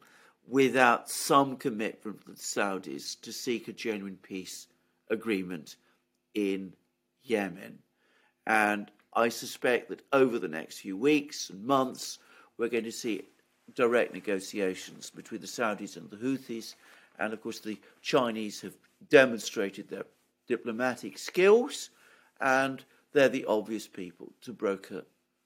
without 0.48 1.10
some 1.10 1.56
commitment 1.56 2.20
from 2.24 2.34
the 2.34 2.39
Saudis 2.39 3.20
to 3.22 3.32
seek 3.32 3.68
a 3.68 3.74
genuine 3.74 4.20
peace 4.22 4.68
agreement 5.10 5.77
in 6.34 6.74
Yemen. 7.24 7.80
And 8.46 8.91
I 9.13 9.30
suspect 9.30 9.89
that 9.89 10.03
over 10.12 10.39
the 10.39 10.48
next 10.48 10.80
few 10.80 10.98
weeks 10.98 11.50
and 11.50 11.63
months, 11.63 12.20
we're 12.58 12.70
going 12.70 12.84
to 12.84 12.91
see 12.91 13.24
direct 13.75 14.13
negotiations 14.13 15.10
between 15.10 15.42
the 15.42 15.48
Saudis 15.48 15.98
and 15.98 16.10
the 16.10 16.18
Houthis. 16.18 16.75
And 17.20 17.34
of 17.34 17.42
course, 17.42 17.60
the 17.60 17.80
Chinese 18.01 18.62
have 18.62 18.75
demonstrated 19.10 19.90
their 19.90 20.06
diplomatic 20.48 21.18
skills, 21.18 21.90
and 22.40 22.84
they're 23.13 23.30
the 23.30 23.46
obvious 23.46 23.88
people 23.88 24.34
to 24.42 24.54
broker 24.54 25.04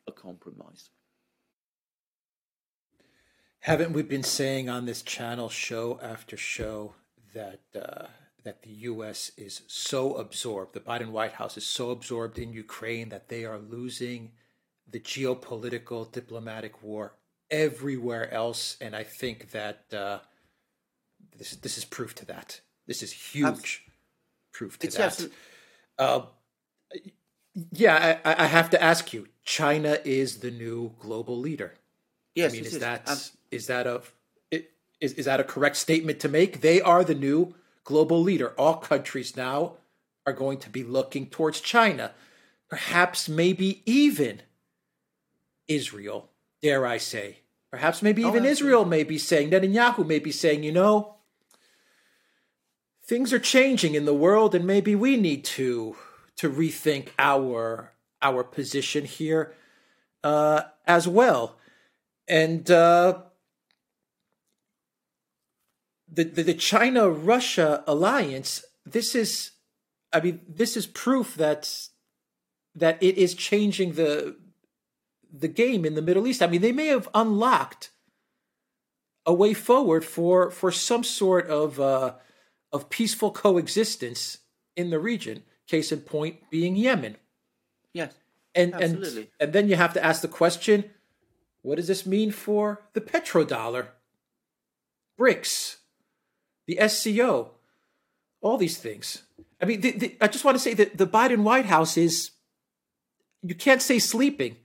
a 0.08 0.12
compromise. 0.12 0.90
Haven't 3.60 3.94
we 3.94 4.04
been 4.04 4.24
saying 4.24 4.70
on 4.70 4.86
this 4.86 5.02
channel, 5.02 5.50
show 5.50 6.00
after 6.02 6.38
show, 6.38 6.94
that 7.34 7.62
uh, 7.76 8.06
that 8.44 8.62
the 8.62 8.70
U.S. 8.70 9.32
is 9.38 9.64
so 9.66 10.14
absorbed, 10.14 10.74
the 10.74 10.80
Biden 10.80 11.10
White 11.10 11.34
House 11.34 11.58
is 11.58 11.66
so 11.66 11.90
absorbed 11.90 12.38
in 12.38 12.54
Ukraine 12.54 13.10
that 13.10 13.28
they 13.28 13.44
are 13.44 13.58
losing 13.58 14.34
the 14.88 15.00
geopolitical 15.00 16.12
diplomatic 16.12 16.84
war 16.84 17.14
everywhere 17.52 18.32
else, 18.34 18.78
and 18.82 18.96
I 18.96 19.04
think 19.04 19.52
that 19.52 19.94
uh, 19.94 20.20
this 21.38 21.56
this 21.58 21.78
is 21.78 21.86
proof 21.86 22.16
to 22.16 22.26
that. 22.26 22.62
This 22.88 23.02
is 23.02 23.12
huge 23.12 23.84
proof 24.52 24.80
to 24.80 24.88
it's 24.88 24.98
that. 24.98 25.30
Uh, 25.98 26.22
yeah, 27.72 28.20
I, 28.26 28.44
I, 28.44 28.48
have 28.48 28.70
to 28.72 28.84
ask 28.84 29.14
you. 29.14 29.28
China 29.44 29.98
is 30.04 30.40
the 30.40 30.52
new 30.52 30.92
global 31.00 31.38
leader. 31.38 31.74
Yes, 32.36 32.52
I 32.52 32.56
mean, 32.56 32.66
is, 32.66 32.74
is 32.74 32.80
that 32.80 33.10
um, 33.10 33.18
is 33.52 33.68
that 33.68 33.88
a 33.88 34.02
is 35.00 35.14
is 35.14 35.26
that 35.26 35.40
a 35.40 35.44
correct 35.44 35.78
statement 35.78 36.20
to 36.22 36.30
make? 36.30 36.62
They 36.62 36.82
are 36.82 37.04
the 37.04 37.16
new 37.16 37.56
global 37.84 38.22
leader. 38.22 38.50
All 38.58 38.76
countries 38.76 39.38
now 39.38 39.74
are 40.26 40.34
going 40.34 40.58
to 40.60 40.70
be 40.70 40.84
looking 40.84 41.28
towards 41.28 41.62
China, 41.62 42.12
perhaps 42.70 43.30
maybe 43.30 43.84
even 43.86 44.42
Israel. 45.68 46.30
Dare 46.66 46.88
I 46.88 46.98
say? 46.98 47.42
Perhaps 47.70 48.02
maybe 48.02 48.24
oh, 48.24 48.30
even 48.30 48.44
Israel 48.44 48.86
may 48.86 49.04
be 49.04 49.20
saying 49.20 49.52
Netanyahu 49.52 50.04
may 50.04 50.18
be 50.18 50.32
saying, 50.32 50.64
you 50.64 50.72
know, 50.72 51.18
things 53.04 53.32
are 53.32 53.38
changing 53.38 53.94
in 53.94 54.06
the 54.06 54.16
world 54.16 54.56
and 54.56 54.66
maybe 54.66 54.96
we 54.96 55.16
need 55.16 55.46
to 55.46 55.96
to 56.38 56.50
rethink 56.50 57.10
our 57.20 57.94
our 58.20 58.44
position 58.44 59.06
here 59.06 59.54
uh, 60.24 60.64
as 60.88 61.08
well 61.08 61.60
and 62.28 62.72
uh, 62.72 63.20
the, 66.12 66.24
the, 66.24 66.42
the 66.42 66.54
China 66.56 67.08
Russia 67.08 67.84
alliance 67.86 68.66
this 68.88 69.14
is 69.14 69.52
I 70.12 70.20
mean 70.20 70.42
this 70.48 70.76
is 70.76 70.88
proof 70.88 71.36
that 71.36 71.90
that 72.74 72.98
it 73.04 73.20
is 73.20 73.36
changing 73.36 73.94
the 73.94 74.36
the 75.38 75.48
game 75.48 75.86
in 75.86 75.96
the 75.96 76.02
Middle 76.02 76.28
East 76.28 76.42
I 76.42 76.48
mean 76.48 76.62
they 76.62 76.72
may 76.72 76.88
have 76.88 77.10
unlocked 77.14 77.92
a 79.26 79.34
way 79.34 79.54
forward 79.54 80.06
for 80.06 80.52
for 80.52 80.72
some 80.72 81.04
sort 81.04 81.48
of 81.48 81.80
uh, 81.80 82.14
of 82.72 82.90
peaceful 82.90 83.32
coexistence 83.32 84.40
in 84.76 84.90
the 84.90 85.00
region. 85.00 85.44
Case 85.68 85.92
in 85.92 86.02
point 86.02 86.50
being 86.52 86.76
Yemen. 86.76 87.18
Yes. 87.94 88.14
And 88.54 88.74
Absolutely. 88.76 89.22
and 89.22 89.28
and 89.40 89.54
then 89.54 89.68
you 89.68 89.76
have 89.76 89.94
to 89.94 90.04
ask 90.04 90.22
the 90.22 90.28
question, 90.28 90.92
what 91.64 91.76
does 91.76 91.88
this 91.88 92.06
mean 92.06 92.32
for 92.32 92.84
the 92.94 93.02
petrodollar? 93.02 93.88
BRICS, 95.20 95.78
the 96.68 96.78
SCO, 96.88 97.52
all 98.42 98.58
these 98.58 98.78
things. 98.78 99.24
I 99.62 99.66
mean, 99.66 99.82
the, 99.82 99.92
the, 99.92 100.18
I 100.20 100.28
just 100.28 100.44
want 100.44 100.56
to 100.56 100.60
say 100.60 100.74
that 100.74 100.98
the 100.98 101.08
Biden 101.08 101.44
White 101.44 101.66
House 101.66 101.98
is, 101.98 102.32
you 103.42 103.56
can't 103.56 103.82
say 103.82 103.98
sleeping. 103.98 104.58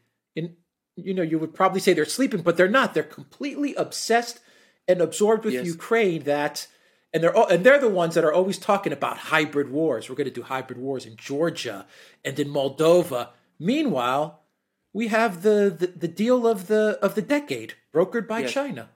You 0.96 1.14
know, 1.14 1.22
you 1.22 1.38
would 1.38 1.54
probably 1.54 1.80
say 1.80 1.92
they're 1.92 2.04
sleeping, 2.04 2.42
but 2.42 2.56
they're 2.56 2.68
not. 2.68 2.94
They're 2.94 3.02
completely 3.02 3.74
obsessed 3.74 4.40
and 4.88 5.00
absorbed 5.00 5.44
with 5.44 5.54
Yes. 5.54 5.66
Ukraine. 5.66 6.24
That, 6.24 6.66
and 7.12 7.22
they're 7.22 7.36
and 7.50 7.64
they're 7.64 7.78
the 7.80 7.88
ones 7.88 8.14
that 8.14 8.24
are 8.24 8.32
always 8.32 8.58
talking 8.58 8.92
about 8.92 9.16
hybrid 9.18 9.70
wars. 9.70 10.08
We're 10.08 10.16
going 10.16 10.28
to 10.28 10.34
do 10.34 10.42
hybrid 10.42 10.78
wars 10.78 11.06
in 11.06 11.16
Georgia 11.16 11.86
and 12.24 12.38
in 12.38 12.48
Moldova. 12.48 13.28
Meanwhile, 13.58 14.40
we 14.92 15.08
have 15.08 15.42
the, 15.42 15.74
the, 15.78 15.86
the 15.86 16.08
deal 16.08 16.46
of 16.46 16.66
the 16.66 16.98
of 17.00 17.14
the 17.14 17.22
decade 17.22 17.74
brokered 17.94 18.26
by 18.26 18.40
Yes. 18.40 18.52
China. 18.52 18.90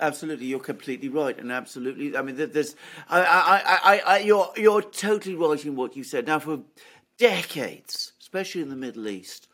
Absolutely, 0.00 0.46
you're 0.46 0.60
completely 0.60 1.08
right, 1.08 1.36
and 1.36 1.50
absolutely, 1.50 2.16
I 2.16 2.22
mean, 2.22 2.36
there's, 2.36 2.76
I, 3.08 3.20
I, 3.20 3.60
I, 3.66 4.02
I, 4.06 4.18
you're, 4.20 4.48
you're 4.56 4.80
totally 4.80 5.34
right 5.34 5.64
in 5.66 5.74
what 5.74 5.96
you 5.96 6.04
said. 6.04 6.28
Now, 6.28 6.38
for 6.38 6.60
decades, 7.18 8.12
especially 8.20 8.62
in 8.62 8.68
the 8.68 8.76
Middle 8.76 9.08
East, 9.08 9.47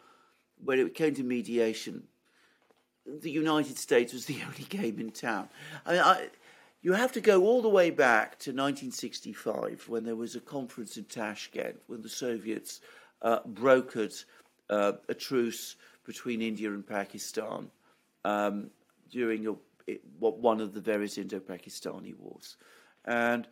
when 0.62 0.78
it 0.78 0.94
came 0.94 1.14
to 1.14 1.23
mediation, 1.23 2.04
the 3.06 3.30
United 3.30 3.78
States 3.78 4.12
was 4.12 4.26
the 4.26 4.38
only 4.46 4.64
game 4.68 4.99
in 4.99 5.11
town. 5.11 5.49
I 5.87 5.92
mean, 5.92 6.00
I, 6.00 6.28
you 6.82 6.92
have 6.92 7.12
to 7.12 7.20
go 7.20 7.44
all 7.44 7.62
the 7.62 7.68
way 7.68 7.90
back 7.90 8.38
to 8.40 8.50
1965 8.50 9.84
when 9.88 10.04
there 10.04 10.16
was 10.16 10.37
a 10.37 10.40
conference 10.40 10.96
in 10.96 11.04
Tashkent 11.04 11.76
when 11.87 12.02
the 12.02 12.08
Soviets 12.08 12.80
uh, 13.23 13.40
brokered 13.40 14.25
uh, 14.68 14.92
a 15.08 15.14
truce 15.14 15.76
between 16.04 16.42
India 16.42 16.68
and 16.68 16.87
Pakistan 16.87 17.70
um, 18.25 18.70
during 19.11 19.46
a, 19.46 19.54
it, 19.87 20.02
one 20.18 20.61
of 20.61 20.75
the 20.75 20.80
various 20.80 21.16
Indo-Pakistani 21.16 22.14
wars, 22.18 22.56
and 23.06 23.46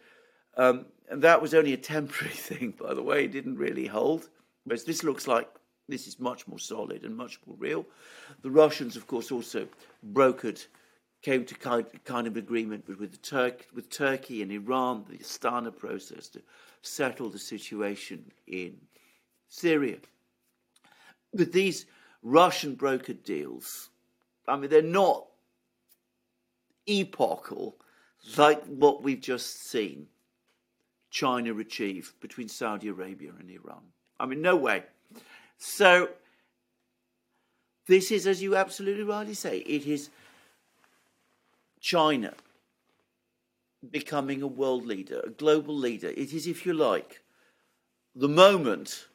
um, 0.56 0.86
and 1.08 1.22
that 1.22 1.40
was 1.40 1.54
only 1.54 1.72
a 1.72 1.78
temporary 1.78 2.34
thing, 2.34 2.74
by 2.78 2.94
the 2.94 3.02
way. 3.02 3.24
It 3.24 3.32
didn't 3.32 3.56
really 3.56 3.86
hold. 3.86 4.28
Whereas 4.64 4.84
this 4.84 5.02
looks 5.02 5.26
like 5.26 5.48
this 5.92 6.06
is 6.06 6.18
much 6.18 6.48
more 6.48 6.58
solid 6.58 7.04
and 7.04 7.14
much 7.14 7.38
more 7.46 7.54
real. 7.58 7.84
The 8.40 8.50
Russians, 8.50 8.96
of 8.96 9.06
course, 9.06 9.30
also 9.30 9.68
brokered, 10.12 10.64
came 11.20 11.44
to 11.44 11.54
kind, 11.54 11.84
kind 12.06 12.26
of 12.26 12.38
agreement 12.38 12.88
with, 12.88 12.98
with, 12.98 13.12
the 13.12 13.18
Turk, 13.18 13.66
with 13.74 13.90
Turkey 13.90 14.40
and 14.40 14.50
Iran, 14.50 15.04
the 15.10 15.18
Astana 15.18 15.76
process 15.76 16.28
to 16.28 16.40
settle 16.80 17.28
the 17.28 17.38
situation 17.38 18.24
in 18.46 18.78
Syria. 19.50 19.98
But 21.34 21.52
these 21.52 21.84
Russian 22.22 22.74
brokered 22.74 23.22
deals, 23.22 23.90
I 24.48 24.56
mean, 24.56 24.70
they're 24.70 24.80
not 24.80 25.26
epochal 26.88 27.76
like 28.38 28.64
what 28.64 29.02
we've 29.02 29.20
just 29.20 29.68
seen 29.68 30.06
China 31.10 31.54
achieve 31.58 32.14
between 32.20 32.48
Saudi 32.48 32.88
Arabia 32.88 33.32
and 33.38 33.50
Iran. 33.50 33.82
I 34.18 34.24
mean, 34.24 34.40
no 34.40 34.56
way. 34.56 34.84
So, 35.64 36.08
this 37.86 38.10
is, 38.10 38.26
as 38.26 38.42
you 38.42 38.56
absolutely 38.56 39.04
rightly 39.04 39.34
say, 39.34 39.58
it 39.58 39.86
is 39.86 40.10
China 41.80 42.34
becoming 43.88 44.42
a 44.42 44.46
world 44.48 44.84
leader, 44.84 45.20
a 45.24 45.30
global 45.30 45.76
leader. 45.76 46.08
It 46.08 46.32
is, 46.32 46.48
if 46.48 46.66
you 46.66 46.72
like, 46.74 47.22
the 48.16 48.28
moment 48.28 49.06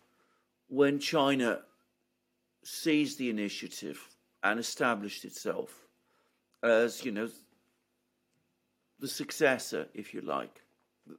when 0.69 0.99
China 0.99 1.63
seized 2.63 3.17
the 3.17 3.29
initiative 3.29 3.99
and 4.41 4.57
established 4.57 5.25
itself 5.25 5.85
as, 6.63 7.03
you 7.03 7.11
know, 7.11 7.29
the 9.01 9.07
successor, 9.09 9.85
if 9.93 10.13
you 10.13 10.21
like, 10.21 10.61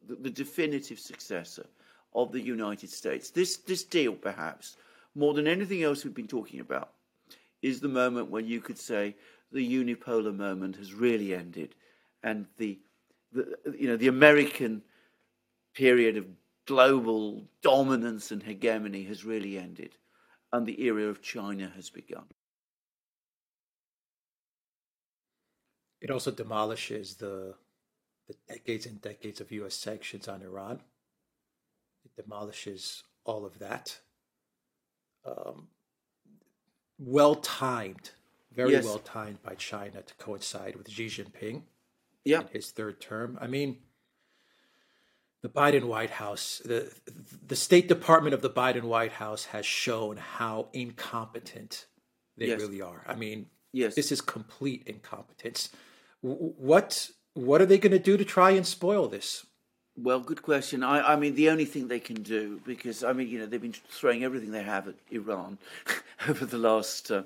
the, 0.09 0.15
the 0.15 0.31
definitive 0.31 0.99
successor 0.99 1.67
of 2.15 2.33
the 2.33 2.41
United 2.41 2.89
States. 2.89 3.29
This, 3.29 3.59
this 3.59 3.85
deal, 3.85 4.15
perhaps, 4.15 4.79
more 5.19 5.35
than 5.35 5.49
anything 5.49 5.83
else 5.83 6.05
we've 6.05 6.15
been 6.15 6.29
talking 6.29 6.61
about, 6.61 6.93
is 7.61 7.81
the 7.81 7.89
moment 7.89 8.31
when 8.31 8.47
you 8.47 8.61
could 8.61 8.79
say 8.79 9.17
the 9.51 9.85
unipolar 9.85 10.35
moment 10.35 10.77
has 10.77 10.95
really 10.95 11.35
ended, 11.35 11.75
and 12.23 12.47
the, 12.57 12.79
the 13.33 13.57
you 13.77 13.89
know 13.89 13.97
the 13.97 14.09
American 14.09 14.83
period 15.75 16.17
of 16.17 16.27
global 16.67 17.45
dominance 17.63 18.31
and 18.31 18.43
hegemony 18.43 19.03
has 19.05 19.25
really 19.25 19.59
ended, 19.59 19.97
and 20.53 20.67
the 20.67 20.83
era 20.83 21.05
of 21.05 21.21
China 21.21 21.73
has 21.75 21.91
begun. 21.91 22.25
It 26.01 26.11
also 26.11 26.31
demolishes 26.31 27.17
the 27.17 27.55
the 28.29 28.37
decades 28.47 28.87
and 28.87 29.01
decades 29.01 29.41
of 29.41 29.51
U.S. 29.51 29.75
sanctions 29.75 30.29
on 30.29 30.43
Iran. 30.43 30.81
It 32.05 32.23
demolishes 32.23 33.03
all 33.25 33.45
of 33.45 33.59
that. 33.59 33.99
Um, 35.25 35.69
well 36.99 37.37
timed, 37.37 38.11
very 38.53 38.73
Yes. 38.73 38.85
well 38.85 38.99
timed 38.99 39.43
by 39.43 39.55
China 39.55 40.03
to 40.03 40.15
coincide 40.15 40.77
with 40.77 40.89
Xi 40.91 41.07
Jinping 41.07 41.63
Yeah, 42.25 42.41
in 42.43 42.49
his 42.49 42.71
third 42.71 43.01
term. 43.01 43.39
I 43.41 43.47
mean, 43.47 43.79
the 45.43 45.49
Biden 45.49 45.85
White 45.85 46.11
House, 46.11 46.61
the 46.65 46.93
the 47.47 47.57
State 47.57 47.89
Department 47.89 48.35
of 48.35 48.43
the 48.43 48.51
Biden 48.51 48.83
White 48.85 49.13
House 49.13 49.47
has 49.47 49.65
shown 49.65 50.17
how 50.17 50.69
incompetent 50.73 51.87
they 52.37 52.47
Yes. 52.49 52.61
really 52.61 52.81
are. 52.81 53.05
I 53.07 53.15
mean, 53.15 53.49
yes. 53.73 53.95
this 53.95 54.11
is 54.11 54.21
complete 54.21 54.83
incompetence. 54.87 55.71
What 56.21 57.11
what 57.35 57.61
are 57.61 57.67
they 57.67 57.79
going 57.79 57.93
to 57.93 57.99
do 58.01 58.17
to 58.17 58.25
try 58.25 58.51
and 58.51 58.67
spoil 58.67 59.07
this? 59.09 59.47
Well, 60.01 60.21
good 60.21 60.43
question. 60.43 60.85
I, 60.85 61.15
I 61.15 61.17
mean, 61.17 61.35
the 61.35 61.51
only 61.51 61.65
thing 61.65 61.89
they 61.89 61.99
can 61.99 62.23
do, 62.23 62.61
because 62.65 63.03
I 63.03 63.13
mean, 63.13 63.27
you 63.27 63.41
know, 63.41 63.47
they've 63.47 63.61
been 63.61 63.75
throwing 63.91 64.23
everything 64.23 64.53
they 64.53 64.63
have 64.63 64.87
at 64.87 64.95
Iran 65.11 65.59
over 66.29 66.47
the 66.47 66.57
last 66.57 67.11
uh, 67.11 67.25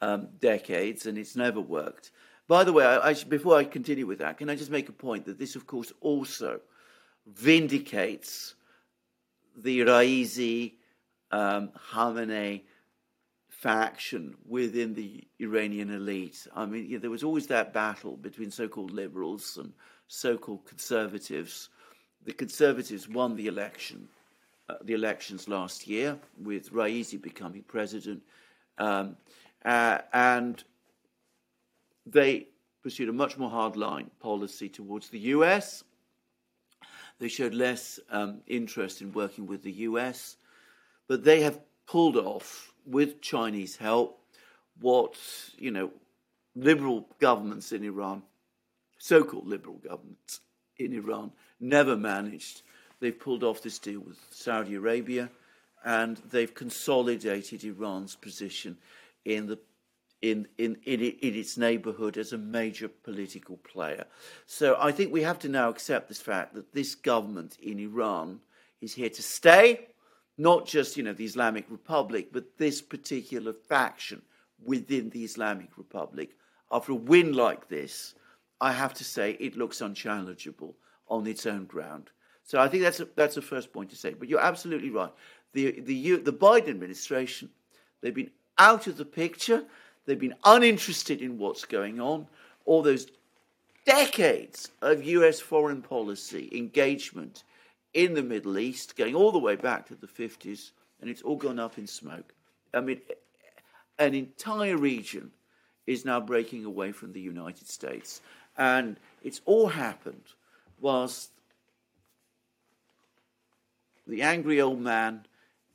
um, 0.00 0.28
decades, 0.40 1.06
and 1.06 1.18
it's 1.18 1.34
never 1.34 1.60
worked. 1.60 2.12
By 2.46 2.62
the 2.62 2.72
way, 2.72 2.84
I, 2.84 3.08
I 3.10 3.14
before 3.14 3.56
I 3.56 3.64
continue 3.64 4.06
with 4.06 4.20
that, 4.20 4.38
can 4.38 4.48
I 4.48 4.54
just 4.54 4.70
make 4.70 4.88
a 4.88 4.92
point 4.92 5.26
that 5.26 5.40
this, 5.40 5.56
of 5.56 5.66
course, 5.66 5.92
also 6.00 6.60
vindicates 7.26 8.54
the 9.56 9.80
Raisi 9.80 10.74
um, 11.32 11.70
Khamenei 11.90 12.62
faction 13.48 14.36
within 14.46 14.94
the 14.94 15.24
Iranian 15.40 15.90
elite. 15.90 16.46
I 16.54 16.66
mean, 16.66 16.86
yeah, 16.88 16.98
there 16.98 17.10
was 17.10 17.24
always 17.24 17.48
that 17.48 17.72
battle 17.72 18.16
between 18.16 18.52
so-called 18.52 18.92
liberals 18.92 19.56
and 19.56 19.72
so-called 20.06 20.64
conservatives. 20.66 21.68
The 22.24 22.32
conservatives 22.32 23.08
won 23.08 23.36
the 23.36 23.48
election, 23.48 24.08
uh, 24.68 24.74
the 24.82 24.94
elections 24.94 25.48
last 25.48 25.86
year, 25.86 26.18
with 26.40 26.72
Raisi 26.72 27.20
becoming 27.20 27.62
president, 27.62 28.22
um, 28.78 29.16
uh, 29.64 29.98
and 30.12 30.62
they 32.06 32.48
pursued 32.82 33.08
a 33.08 33.12
much 33.12 33.38
more 33.38 33.50
hardline 33.50 34.06
policy 34.20 34.68
towards 34.68 35.08
the 35.08 35.18
U.S. 35.18 35.84
They 37.18 37.28
showed 37.28 37.54
less 37.54 38.00
um, 38.10 38.40
interest 38.46 39.00
in 39.00 39.12
working 39.12 39.46
with 39.46 39.62
the 39.62 39.72
US, 39.72 40.36
but 41.06 41.22
they 41.22 41.40
have 41.42 41.60
pulled 41.86 42.16
off, 42.16 42.72
with 42.84 43.20
Chinese 43.20 43.76
help, 43.76 44.18
what, 44.80 45.16
you 45.56 45.70
know, 45.70 45.90
liberal 46.56 47.06
governments 47.20 47.70
in 47.70 47.84
Iran, 47.84 48.22
so 48.98 49.22
called 49.22 49.46
liberal 49.46 49.76
governments 49.76 50.40
in 50.78 50.92
Iran, 50.92 51.30
never 51.62 51.96
managed. 51.96 52.62
They've 53.00 53.18
pulled 53.18 53.44
off 53.44 53.62
this 53.62 53.78
deal 53.78 54.00
with 54.00 54.18
Saudi 54.30 54.74
Arabia 54.74 55.30
and 55.84 56.18
they've 56.30 56.54
consolidated 56.54 57.64
Iran's 57.64 58.14
position 58.14 58.76
in 59.24 59.46
the 59.46 59.58
in, 60.20 60.46
in, 60.56 60.76
in, 60.84 61.00
in 61.00 61.34
its 61.34 61.58
neighborhood 61.58 62.16
as 62.16 62.32
a 62.32 62.38
major 62.38 62.86
political 62.86 63.56
player. 63.56 64.04
So 64.46 64.76
I 64.78 64.92
think 64.92 65.12
we 65.12 65.22
have 65.22 65.40
to 65.40 65.48
now 65.48 65.68
accept 65.68 66.08
this 66.08 66.20
fact 66.20 66.54
that 66.54 66.72
this 66.72 66.94
government 66.94 67.58
in 67.60 67.80
Iran 67.80 68.38
is 68.80 68.94
here 68.94 69.10
to 69.10 69.22
stay, 69.22 69.88
not 70.38 70.64
just, 70.64 70.96
you 70.96 71.02
know, 71.02 71.12
the 71.12 71.24
Islamic 71.24 71.66
Republic, 71.68 72.28
but 72.32 72.56
this 72.56 72.80
particular 72.80 73.52
faction 73.52 74.22
within 74.64 75.10
the 75.10 75.24
Islamic 75.24 75.76
Republic. 75.76 76.36
After 76.70 76.92
a 76.92 76.96
win 76.96 77.32
like 77.32 77.68
this, 77.68 78.14
I 78.60 78.72
have 78.72 78.94
to 78.94 79.04
say 79.04 79.32
it 79.32 79.56
looks 79.56 79.80
unchallengeable 79.80 80.74
on 81.08 81.26
its 81.26 81.46
own 81.46 81.64
ground. 81.66 82.10
So 82.44 82.58
I 82.58 82.68
think 82.68 82.82
that's 82.82 83.00
a, 83.00 83.08
that's 83.16 83.34
the 83.34 83.42
first 83.42 83.72
point 83.72 83.90
to 83.90 83.96
say. 83.96 84.14
But 84.14 84.28
you're 84.28 84.40
absolutely 84.40 84.90
right. 84.90 85.12
The, 85.52 85.80
the, 85.80 86.16
the 86.16 86.32
Biden 86.32 86.68
administration, 86.68 87.50
they've 88.00 88.14
been 88.14 88.30
out 88.58 88.86
of 88.86 88.96
the 88.96 89.04
picture. 89.04 89.64
They've 90.06 90.18
been 90.18 90.34
uninterested 90.44 91.20
in 91.20 91.38
what's 91.38 91.64
going 91.64 92.00
on. 92.00 92.26
All 92.64 92.82
those 92.82 93.06
decades 93.84 94.70
of 94.80 95.04
US 95.04 95.40
foreign 95.40 95.82
policy 95.82 96.48
engagement 96.52 97.44
in 97.94 98.14
the 98.14 98.22
Middle 98.22 98.58
East, 98.58 98.96
going 98.96 99.14
all 99.14 99.32
the 99.32 99.38
way 99.38 99.56
back 99.56 99.86
to 99.86 99.94
the 99.94 100.06
50s, 100.06 100.70
and 101.00 101.10
it's 101.10 101.22
all 101.22 101.36
gone 101.36 101.58
up 101.58 101.78
in 101.78 101.86
smoke. 101.86 102.32
I 102.72 102.80
mean, 102.80 103.00
an 103.98 104.14
entire 104.14 104.76
region 104.76 105.30
is 105.86 106.04
now 106.04 106.20
breaking 106.20 106.64
away 106.64 106.92
from 106.92 107.12
the 107.12 107.20
United 107.20 107.68
States. 107.68 108.22
And 108.56 108.98
it's 109.22 109.40
all 109.44 109.68
happened 109.68 110.24
whilst 110.82 111.30
the 114.06 114.20
angry 114.20 114.60
old 114.60 114.80
man 114.80 115.24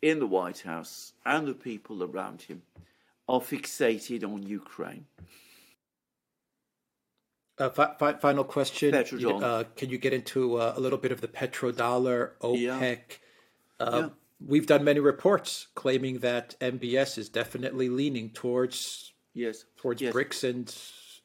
in 0.01 0.19
the 0.19 0.27
White 0.27 0.59
House 0.59 1.13
and 1.25 1.47
the 1.47 1.53
people 1.53 2.03
around 2.03 2.43
him 2.43 2.61
are 3.27 3.41
fixated 3.41 4.23
on 4.23 4.43
Ukraine. 4.43 5.05
Uh, 7.57 7.69
fi- 7.69 7.95
fi- 7.97 8.13
final 8.13 8.43
question. 8.43 8.93
Uh, 8.93 9.63
can 9.75 9.89
you 9.89 9.97
get 9.97 10.13
into 10.13 10.57
uh, 10.57 10.73
a 10.75 10.79
little 10.79 10.99
bit 10.99 11.11
of 11.11 11.21
the 11.21 11.27
petrodollar, 11.27 12.31
OPEC? 12.41 12.59
Yeah. 12.59 12.99
Uh, 13.79 13.99
yeah. 13.99 14.09
We've 14.45 14.67
done 14.67 14.83
many 14.83 14.99
reports 14.99 15.67
claiming 15.73 16.19
that 16.19 16.55
MBS 16.61 17.17
is 17.17 17.29
definitely 17.29 17.89
leaning 17.89 18.29
towards 18.29 19.13
yes 19.33 19.65
towards 19.77 19.99
yes. 19.99 20.13
BRICS 20.13 20.43
and 20.47 20.75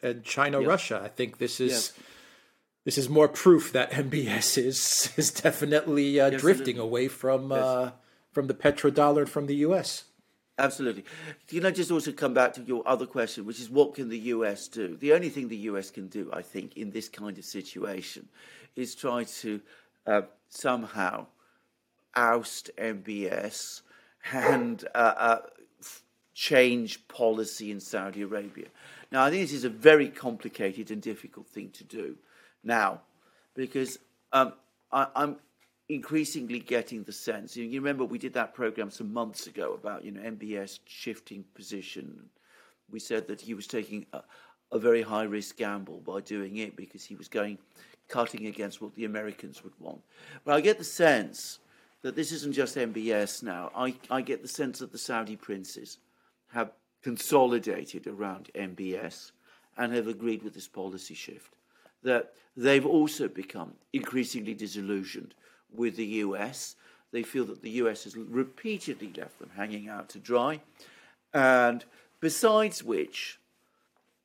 and 0.03 0.25
China. 0.25 0.61
Russia. 0.63 1.03
I 1.05 1.09
think 1.09 1.37
this 1.37 1.61
is 1.61 1.93
this 2.85 2.99
is 2.99 3.09
more 3.09 3.29
proof 3.29 3.73
that 3.73 3.91
MBS 3.93 4.59
is 4.59 5.13
is 5.17 5.31
definitely 5.31 6.21
uh, 6.21 6.31
drifting 6.31 6.79
away 6.79 7.09
from 7.09 7.53
uh, 7.53 7.91
from 8.31 8.47
the 8.47 8.55
petrodollar 8.55 9.29
from 9.29 9.47
the 9.47 9.57
U.S. 9.57 10.05
Absolutely. 10.59 11.05
Can 11.49 11.65
I 11.65 11.71
just 11.71 11.91
also 11.91 12.13
come 12.13 12.35
back 12.35 12.53
to 12.55 12.63
your 12.63 12.87
other 12.87 13.07
question, 13.07 13.47
which 13.47 13.59
is 13.59 13.71
what 13.71 13.95
can 13.95 14.11
the 14.11 14.19
US 14.19 14.69
do? 14.69 14.97
The 14.97 15.13
only 15.15 15.31
thing 15.31 15.49
the 15.49 15.57
US 15.57 15.91
can 15.91 16.09
do, 16.09 16.31
I 16.33 16.43
think, 16.43 16.77
in 16.77 16.91
this 16.91 17.09
kind 17.09 17.37
of 17.39 17.45
situation 17.45 18.29
is 18.77 18.95
try 18.95 19.25
to 19.25 19.61
uh, 20.07 20.23
somehow 20.51 21.27
oust 22.15 22.71
MBS 22.77 23.81
and 24.31 24.85
uh, 24.95 25.15
uh, 25.17 25.39
change 26.35 27.09
policy 27.09 27.71
in 27.71 27.81
Saudi 27.81 28.23
Arabia. 28.23 28.67
Now, 29.11 29.25
I 29.25 29.31
think 29.31 29.43
this 29.43 29.53
is 29.53 29.65
a 29.65 29.71
very 29.71 30.09
complicated 30.09 30.91
and 30.91 31.01
difficult 31.01 31.47
thing 31.47 31.71
to 31.71 31.85
do 31.85 32.17
now 32.65 33.01
because 33.55 33.99
um, 34.33 34.55
I, 34.91 35.07
am 35.17 35.37
increasingly 35.89 36.59
getting 36.59 37.03
the 37.03 37.13
sense. 37.13 37.57
You, 37.57 37.69
remember 37.81 38.05
we 38.05 38.19
did 38.19 38.35
that 38.35 38.55
program 38.55 38.91
some 38.91 39.13
months 39.13 39.47
ago 39.47 39.75
about 39.75 40.05
you 40.05 40.13
know 40.13 40.21
MBS 40.23 40.81
shifting 40.87 41.45
position. 41.55 42.29
We 42.91 42.99
said 42.99 43.27
that 43.29 43.41
he 43.41 43.55
was 43.55 43.67
taking 43.67 44.07
a, 44.13 44.23
a 44.71 44.79
very 44.79 45.03
high 45.03 45.25
risk 45.25 45.57
gamble 45.57 46.01
by 46.01 46.21
doing 46.21 46.59
it 46.59 46.77
because 46.77 47.05
he 47.05 47.15
was 47.15 47.29
going 47.29 47.59
cutting 48.09 48.47
against 48.47 48.83
what 48.83 48.95
the 48.95 49.05
Americans 49.05 49.65
would 49.65 49.73
want. 49.79 50.01
But 50.45 50.55
I 50.55 50.61
get 50.61 50.79
the 50.79 50.85
sense 50.85 51.61
that 52.03 52.17
this 52.17 52.33
isn't 52.33 52.53
just 52.53 52.77
MBS 52.77 53.43
now. 53.43 53.71
I, 53.75 53.95
I 54.11 54.21
get 54.21 54.43
the 54.43 54.49
sense 54.49 54.81
that 54.81 54.93
the 54.93 54.99
Saudi 54.99 55.37
princes 55.37 55.99
have 56.53 56.73
consolidated 57.03 58.07
around 58.07 58.51
MBS 58.55 59.33
and 59.79 59.93
have 59.95 60.09
agreed 60.09 60.43
with 60.43 60.53
this 60.53 60.69
policy 60.69 61.15
shift. 61.15 61.55
That 62.03 62.33
they've 62.57 62.87
also 62.87 63.29
become 63.29 63.75
increasingly 63.93 64.55
disillusioned 64.55 65.35
with 65.73 65.97
the 65.97 66.07
US. 66.07 66.77
They 67.13 67.23
feel 67.23 67.45
that 67.47 67.63
the 67.63 67.71
US 67.71 68.05
has 68.05 68.17
repeatedly 68.17 69.13
left 69.17 69.39
them 69.39 69.51
hanging 69.57 69.89
out 69.89 70.09
to 70.11 70.19
dry. 70.19 70.61
And 71.35 71.85
besides 72.21 72.83
which, 72.83 73.39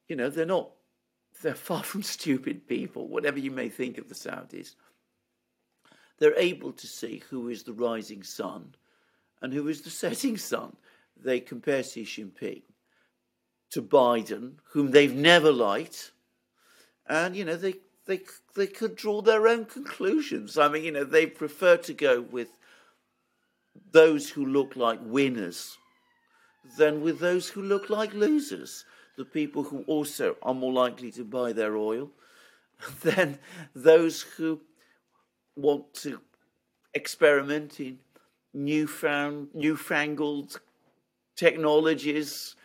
you 0.07 0.15
know, 0.15 0.29
they're 0.29 0.45
not, 0.45 0.71
they're 1.41 1.53
far 1.53 1.83
from 1.83 2.03
stupid 2.17 2.67
people, 2.67 3.07
whatever 3.07 3.39
you 3.39 3.51
may 3.51 3.69
think 3.69 3.97
of 3.97 4.09
the 4.09 4.15
Saudis. 4.15 4.75
They're 6.19 6.37
able 6.37 6.71
to 6.73 6.87
see 6.87 7.21
who 7.29 7.49
is 7.49 7.63
the 7.63 7.73
rising 7.73 8.23
sun 8.23 8.75
and 9.41 9.53
who 9.53 9.67
is 9.67 9.81
the 9.81 9.89
setting 10.03 10.37
sun. 10.37 10.75
They 11.15 11.39
compare 11.39 11.83
Xi 11.83 12.03
Jinping 12.03 12.61
to 13.71 13.81
Biden, 13.81 14.53
whom 14.71 14.91
they've 14.91 15.13
never 15.13 15.51
liked, 15.51 16.11
and, 17.09 17.35
you 17.35 17.45
know, 17.45 17.55
they 17.55 17.75
they 18.05 18.21
they 18.55 18.67
could 18.67 18.95
draw 18.95 19.21
their 19.21 19.47
own 19.47 19.65
conclusions. 19.65 20.57
I 20.57 20.67
mean, 20.69 20.83
you 20.83 20.91
know, 20.91 21.03
they 21.03 21.25
prefer 21.25 21.77
to 21.77 21.93
go 21.93 22.21
with 22.21 22.49
those 23.91 24.29
who 24.29 24.45
look 24.45 24.75
like 24.75 24.99
winners 25.03 25.77
than 26.77 27.01
with 27.01 27.19
those 27.19 27.49
who 27.49 27.61
look 27.61 27.89
like 27.89 28.13
losers. 28.13 28.85
The 29.17 29.25
people 29.25 29.63
who 29.63 29.83
also 29.87 30.35
are 30.43 30.53
more 30.53 30.73
likely 30.73 31.11
to 31.13 31.23
buy 31.23 31.53
their 31.53 31.75
oil 31.75 32.11
than 33.01 33.39
those 33.75 34.21
who 34.21 34.61
want 35.55 35.93
to 35.95 36.21
experiment 36.93 37.79
in 37.79 37.99
newfound, 38.53 39.49
newfangled 39.53 40.59
technologies, 41.35 42.55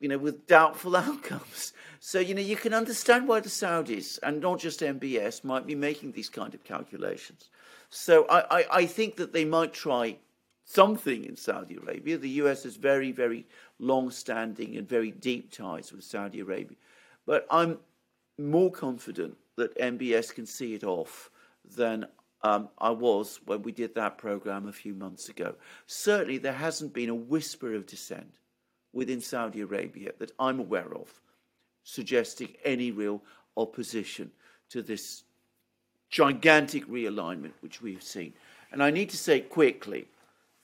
you 0.00 0.08
know, 0.08 0.18
with 0.18 0.46
doubtful 0.46 0.96
outcomes. 0.96 1.72
So, 2.00 2.18
you 2.18 2.34
know, 2.34 2.42
you 2.42 2.56
can 2.56 2.74
understand 2.74 3.26
why 3.26 3.40
the 3.40 3.48
Saudis, 3.48 4.18
and 4.22 4.40
not 4.40 4.58
just 4.58 4.80
MBS, 4.80 5.44
might 5.44 5.66
be 5.66 5.74
making 5.74 6.12
these 6.12 6.28
kind 6.28 6.52
of 6.54 6.62
calculations. 6.64 7.48
So 7.88 8.26
I, 8.28 8.58
I, 8.58 8.66
I 8.70 8.86
think 8.86 9.16
that 9.16 9.32
they 9.32 9.44
might 9.44 9.72
try 9.72 10.16
something 10.64 11.24
in 11.24 11.36
Saudi 11.36 11.76
Arabia. 11.76 12.18
The 12.18 12.28
US 12.40 12.64
has 12.64 12.76
very, 12.76 13.12
very 13.12 13.46
long 13.78 14.10
standing 14.10 14.76
and 14.76 14.88
very 14.88 15.10
deep 15.10 15.52
ties 15.52 15.92
with 15.92 16.04
Saudi 16.04 16.40
Arabia. 16.40 16.76
But 17.26 17.46
I'm 17.50 17.78
more 18.38 18.70
confident 18.70 19.36
that 19.56 19.78
MBS 19.78 20.34
can 20.34 20.46
see 20.46 20.74
it 20.74 20.84
off 20.84 21.30
than 21.76 22.06
um, 22.42 22.68
I 22.78 22.90
was 22.90 23.40
when 23.46 23.62
we 23.62 23.72
did 23.72 23.94
that 23.94 24.18
program 24.18 24.68
a 24.68 24.72
few 24.72 24.94
months 24.94 25.28
ago. 25.28 25.54
Certainly, 25.86 26.38
there 26.38 26.52
hasn't 26.52 26.92
been 26.92 27.08
a 27.08 27.14
whisper 27.14 27.74
of 27.74 27.86
dissent 27.86 28.34
within 28.94 29.20
Saudi 29.20 29.60
Arabia 29.60 30.12
that 30.18 30.32
I'm 30.38 30.60
aware 30.60 30.94
of 30.94 31.20
suggesting 31.82 32.48
any 32.64 32.90
real 32.90 33.20
opposition 33.56 34.30
to 34.70 34.82
this 34.82 35.24
gigantic 36.08 36.86
realignment 36.88 37.52
which 37.60 37.82
we've 37.82 38.02
seen. 38.02 38.32
And 38.72 38.82
I 38.82 38.90
need 38.90 39.10
to 39.10 39.16
say 39.16 39.40
quickly 39.40 40.06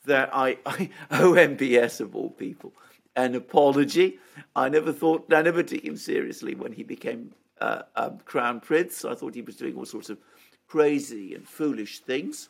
that 0.07 0.31
I, 0.33 0.59
I 0.67 0.91
owe 1.11 1.33
MBS 1.33 2.01
of 2.01 2.17
all 2.17 2.31
people 2.31 2.73
an 3.17 3.35
apology. 3.35 4.19
I 4.57 4.69
never 4.69 4.93
thought, 4.93 5.33
I 5.33 5.43
never 5.43 5.63
took 5.63 5.85
him 5.85 5.97
seriously 5.97 6.55
when 6.55 6.73
he 6.73 6.83
became 6.83 7.35
uh, 7.61 7.83
um, 7.97 8.19
crown 8.25 8.61
prince. 8.61 9.05
I 9.05 9.15
thought 9.15 9.35
he 9.35 9.43
was 9.43 9.57
doing 9.57 9.77
all 9.77 9.85
sorts 9.85 10.11
of 10.11 10.19
crazy 10.69 11.35
and 11.35 11.47
foolish 11.47 11.99
things. 11.99 12.49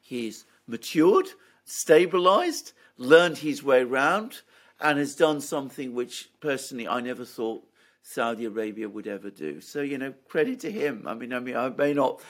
He's 0.00 0.44
matured, 0.66 1.28
stabilized, 1.64 2.72
learned 2.96 3.38
his 3.38 3.62
way 3.62 3.84
round, 3.84 4.40
and 4.80 4.98
has 4.98 5.14
done 5.14 5.40
something 5.40 5.94
which 5.94 6.30
personally 6.40 6.86
I 6.86 7.00
never 7.00 7.24
thought 7.24 7.64
Saudi 8.02 8.44
Arabia 8.44 8.88
would 8.88 9.06
ever 9.06 9.30
do. 9.30 9.60
So, 9.60 9.82
you 9.82 9.98
know, 9.98 10.14
credit 10.28 10.60
to 10.60 10.70
him. 10.70 11.04
I 11.06 11.14
mean, 11.14 11.32
I 11.32 11.40
mean, 11.40 11.56
I 11.56 11.68
may 11.68 11.92
not 11.92 12.20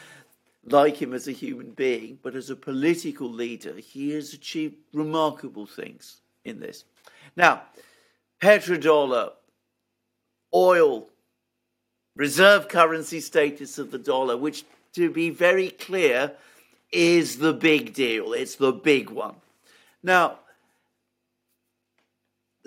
like 0.65 0.97
him 0.97 1.15
as 1.15 1.29
a 1.29 1.33
human 1.33 1.71
being, 1.71 2.19
but 2.23 2.35
as 2.35 2.51
a 2.51 2.57
political 2.57 3.31
leader, 3.31 3.75
he 3.75 4.11
has 4.11 4.33
achieved 4.33 4.77
remarkable 4.93 5.67
things 5.67 6.21
in 6.45 6.59
this. 6.61 6.85
Now, 7.37 7.63
petrodollar, 8.43 9.33
oil, 10.55 11.09
reserve 12.17 12.69
currency 12.69 13.21
status 13.21 13.79
of 13.79 13.91
the 13.91 13.99
dollar, 13.99 14.37
which, 14.37 14.65
to 14.95 15.11
be 15.11 15.31
very 15.31 15.71
clear, 15.71 16.33
is 16.91 17.39
the 17.39 17.53
big 17.53 17.95
deal. 17.95 18.33
It's 18.33 18.57
the 18.57 18.73
big 18.73 19.11
one. 19.11 19.37
Now, 20.03 20.39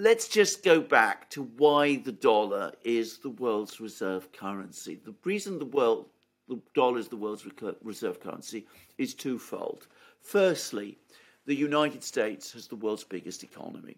let's 0.01 0.27
just 0.27 0.63
go 0.63 0.81
back 0.81 1.29
to 1.29 1.43
why 1.57 1.97
the 1.97 2.11
dollar 2.11 2.71
is 2.83 3.19
the 3.19 3.29
world's 3.29 3.79
reserve 3.79 4.31
currency. 4.31 4.95
The 4.95 5.13
reason 5.23 5.59
the 5.59 5.65
world 5.65 6.07
the 6.49 6.59
dollar 6.73 6.97
is 6.97 7.07
the 7.07 7.15
world's 7.15 7.45
reserve 7.83 8.19
currency 8.19 8.65
is 8.97 9.13
twofold. 9.13 9.87
Firstly, 10.21 10.97
the 11.45 11.55
United 11.55 12.03
States 12.03 12.51
has 12.53 12.67
the 12.67 12.75
world's 12.75 13.03
biggest 13.03 13.43
economy, 13.43 13.95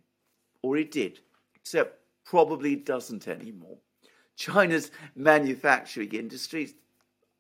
or 0.62 0.76
it 0.76 0.92
did, 0.92 1.22
except 1.56 2.00
probably 2.26 2.76
doesn't 2.76 3.30
anymore. 3.30 3.78
China's 4.36 4.92
manufacturing 5.16 6.12
industry, 6.12 6.74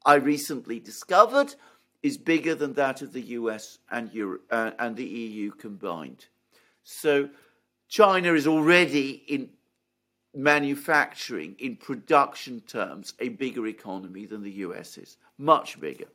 I 0.05 0.15
recently 0.15 0.79
discovered, 0.79 1.53
is 2.01 2.17
bigger 2.17 2.55
than 2.55 2.73
that 2.73 3.01
of 3.01 3.11
the 3.11 3.21
US 3.21 3.79
and, 3.91 4.11
Europe, 4.13 4.45
uh, 4.49 4.71
and 4.79 4.95
the 4.95 5.05
EU 5.05 5.51
combined. 5.51 6.27
So 6.83 7.29
China 7.87 8.33
is 8.33 8.47
already 8.47 9.23
in 9.27 9.49
manufacturing, 10.35 11.55
in 11.59 11.75
production 11.75 12.61
terms, 12.61 13.13
a 13.19 13.29
bigger 13.29 13.67
economy 13.67 14.25
than 14.25 14.41
the 14.41 14.51
US 14.51 14.97
is, 14.97 15.17
much 15.37 15.79
bigger. 15.79 16.07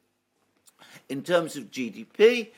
In 1.08 1.22
terms 1.22 1.56
of 1.56 1.70
GDP, 1.70 2.48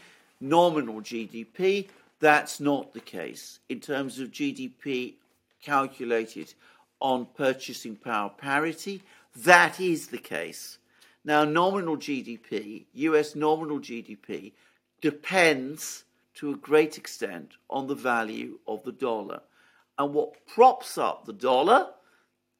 nominal 0.41 1.01
GDP, 1.01 1.89
that's 2.19 2.61
not 2.61 2.93
the 2.93 3.01
case. 3.01 3.61
In 3.69 3.81
terms 3.81 4.19
of 4.21 4.31
GDP 4.31 5.15
calculated 5.63 6.55
on 7.01 7.27
purchasing 7.35 7.97
power 7.97 8.31
parity, 8.31 9.03
that 9.37 9.81
is 9.81 10.09
the 10.09 10.19
case. 10.19 10.79
Now, 11.25 11.45
nominal 11.45 11.97
GDP, 11.97 12.85
US 12.95 13.35
nominal 13.35 13.79
GDP, 13.79 14.53
depends 15.01 16.05
to 16.35 16.53
a 16.53 16.57
great 16.57 16.97
extent 16.97 17.53
on 17.69 17.87
the 17.87 17.95
value 17.95 18.59
of 18.67 18.83
the 18.85 18.93
dollar. 18.93 19.41
And 19.99 20.15
what 20.15 20.47
props 20.47 20.97
up 20.97 21.27
the 21.27 21.33
dollar, 21.33 21.89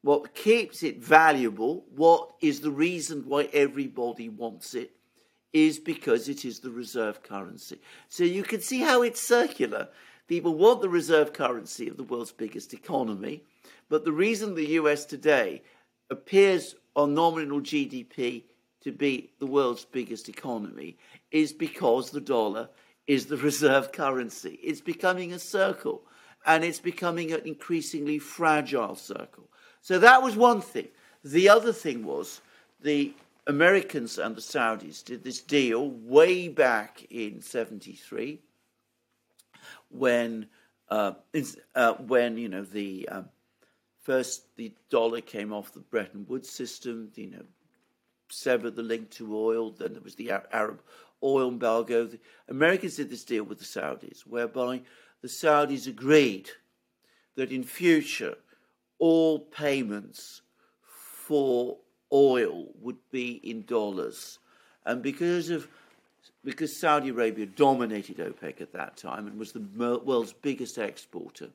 what 0.01 0.35
keeps 0.35 0.83
it 0.83 1.03
valuable, 1.03 1.85
what 1.95 2.31
is 2.41 2.59
the 2.59 2.71
reason 2.71 3.23
why 3.25 3.49
everybody 3.53 4.29
wants 4.29 4.73
it, 4.73 4.91
is 5.53 5.79
because 5.79 6.29
it 6.29 6.45
is 6.45 6.59
the 6.59 6.71
reserve 6.71 7.23
currency. 7.23 7.79
So 8.09 8.23
you 8.23 8.43
can 8.43 8.61
see 8.61 8.79
how 8.79 9.01
it's 9.01 9.21
circular. 9.21 9.89
People 10.27 10.55
want 10.55 10.81
the 10.81 10.89
reserve 10.89 11.33
currency 11.33 11.89
of 11.89 11.97
the 11.97 12.03
world's 12.03 12.31
biggest 12.31 12.73
economy, 12.73 13.43
but 13.89 14.05
the 14.05 14.13
reason 14.13 14.55
the 14.55 14.69
US 14.79 15.05
today 15.05 15.61
appears 16.09 16.75
on 16.95 17.13
nominal 17.13 17.61
GDP 17.61 18.43
to 18.81 18.91
be 18.91 19.31
the 19.39 19.45
world's 19.45 19.85
biggest 19.85 20.29
economy 20.29 20.97
is 21.31 21.53
because 21.53 22.09
the 22.09 22.21
dollar 22.21 22.69
is 23.11 23.25
the 23.25 23.35
reserve 23.35 23.91
currency. 23.91 24.57
It's 24.63 24.79
becoming 24.79 25.33
a 25.33 25.39
circle 25.39 26.01
and 26.45 26.63
it's 26.63 26.79
becoming 26.79 27.33
an 27.33 27.41
increasingly 27.45 28.19
fragile 28.19 28.95
circle. 28.95 29.49
So 29.81 29.99
that 29.99 30.23
was 30.23 30.37
one 30.37 30.61
thing. 30.61 30.87
The 31.21 31.49
other 31.49 31.73
thing 31.73 32.05
was 32.05 32.39
the 32.79 33.13
Americans 33.47 34.17
and 34.17 34.33
the 34.33 34.39
Saudis 34.41 35.03
did 35.03 35.25
this 35.25 35.41
deal 35.41 35.89
way 35.89 36.47
back 36.47 37.05
in 37.09 37.41
73 37.41 38.39
when 39.89 40.47
uh, 40.87 41.11
uh, 41.75 41.93
when 41.95 42.37
you 42.37 42.47
know 42.47 42.63
the 42.63 43.09
um, 43.09 43.25
first 44.03 44.55
the 44.55 44.71
dollar 44.89 45.19
came 45.19 45.51
off 45.51 45.73
the 45.73 45.81
Bretton 45.81 46.25
Woods 46.29 46.49
system, 46.49 47.11
you 47.15 47.31
know, 47.31 47.43
severed 48.29 48.77
the 48.77 48.83
link 48.83 49.09
to 49.11 49.37
oil. 49.37 49.71
Then 49.71 49.91
there 49.93 50.01
was 50.01 50.15
the 50.15 50.31
Arab 50.31 50.81
oil 51.23 51.49
embargo. 51.49 52.05
The 52.05 52.19
Americans 52.49 52.95
did 52.95 53.09
this 53.09 53.23
deal 53.23 53.43
with 53.43 53.59
the 53.59 53.65
Saudis, 53.65 54.21
whereby 54.21 54.81
the 55.21 55.27
Saudis 55.27 55.87
agreed 55.87 56.49
that 57.35 57.51
in 57.51 57.63
future 57.63 58.35
all 58.99 59.39
payments 59.39 60.41
for 60.81 61.77
oil 62.13 62.67
would 62.81 62.97
be 63.11 63.39
in 63.43 63.63
dollars, 63.63 64.39
and 64.85 65.01
because 65.01 65.49
of 65.49 65.67
because 66.43 66.75
Saudi 66.75 67.09
Arabia 67.09 67.45
dominated 67.45 68.17
OPEC 68.17 68.61
at 68.61 68.73
that 68.73 68.97
time 68.97 69.27
and 69.27 69.37
was 69.37 69.51
the 69.51 69.63
world's 69.77 70.33
biggest 70.33 70.77
exporter, 70.77 71.49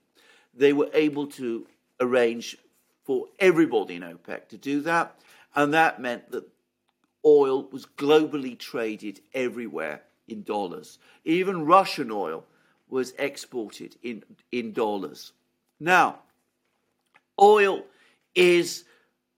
they 0.54 0.72
were 0.72 0.88
able 0.94 1.26
to 1.26 1.66
arrange 2.00 2.56
for 3.04 3.26
everybody 3.38 3.96
in 3.96 4.02
OPEC 4.02 4.48
to 4.48 4.56
do 4.56 4.80
that. 4.82 5.18
And 5.54 5.74
that 5.74 6.00
meant 6.00 6.30
that 6.30 6.44
oil 7.26 7.68
was 7.72 7.84
globally 7.84 8.56
traded 8.56 9.20
everywhere 9.34 10.02
in 10.28 10.42
dollars. 10.44 10.98
Even 11.24 11.66
Russian 11.66 12.10
oil 12.10 12.44
was 12.88 13.12
exported 13.18 13.96
in, 14.02 14.22
in 14.52 14.72
dollars. 14.72 15.32
Now, 15.80 16.20
oil 17.40 17.84
is 18.34 18.84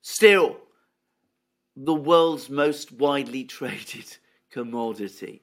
still 0.03 0.59
the 1.77 1.95
world's 1.95 2.51
most 2.51 2.93
widely 2.93 3.45
traded 3.59 4.17
commodity. 4.51 5.43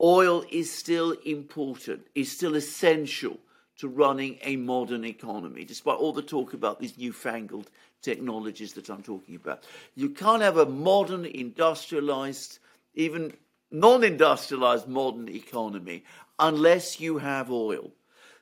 Oil 0.00 0.44
is 0.50 0.72
still 0.72 1.12
important, 1.24 2.06
is 2.14 2.32
still 2.32 2.56
essential 2.56 3.38
to 3.76 3.88
running 3.88 4.38
a 4.42 4.56
modern 4.56 5.04
economy, 5.04 5.64
despite 5.64 5.98
all 5.98 6.12
the 6.12 6.22
talk 6.22 6.54
about 6.54 6.80
these 6.80 6.96
newfangled 6.96 7.70
technologies 8.04 8.72
that 8.74 8.88
I'm 8.90 9.02
talking 9.02 9.36
about. 9.36 9.64
You 9.94 10.10
can't 10.10 10.42
have 10.42 10.58
a 10.58 10.66
modern, 10.66 11.24
industrialized, 11.24 12.58
even 12.94 13.32
non 13.70 14.04
industrialized 14.04 14.86
modern 14.86 15.28
economy 15.28 16.04
unless 16.38 17.00
you 17.00 17.18
have 17.18 17.50
oil. 17.50 17.90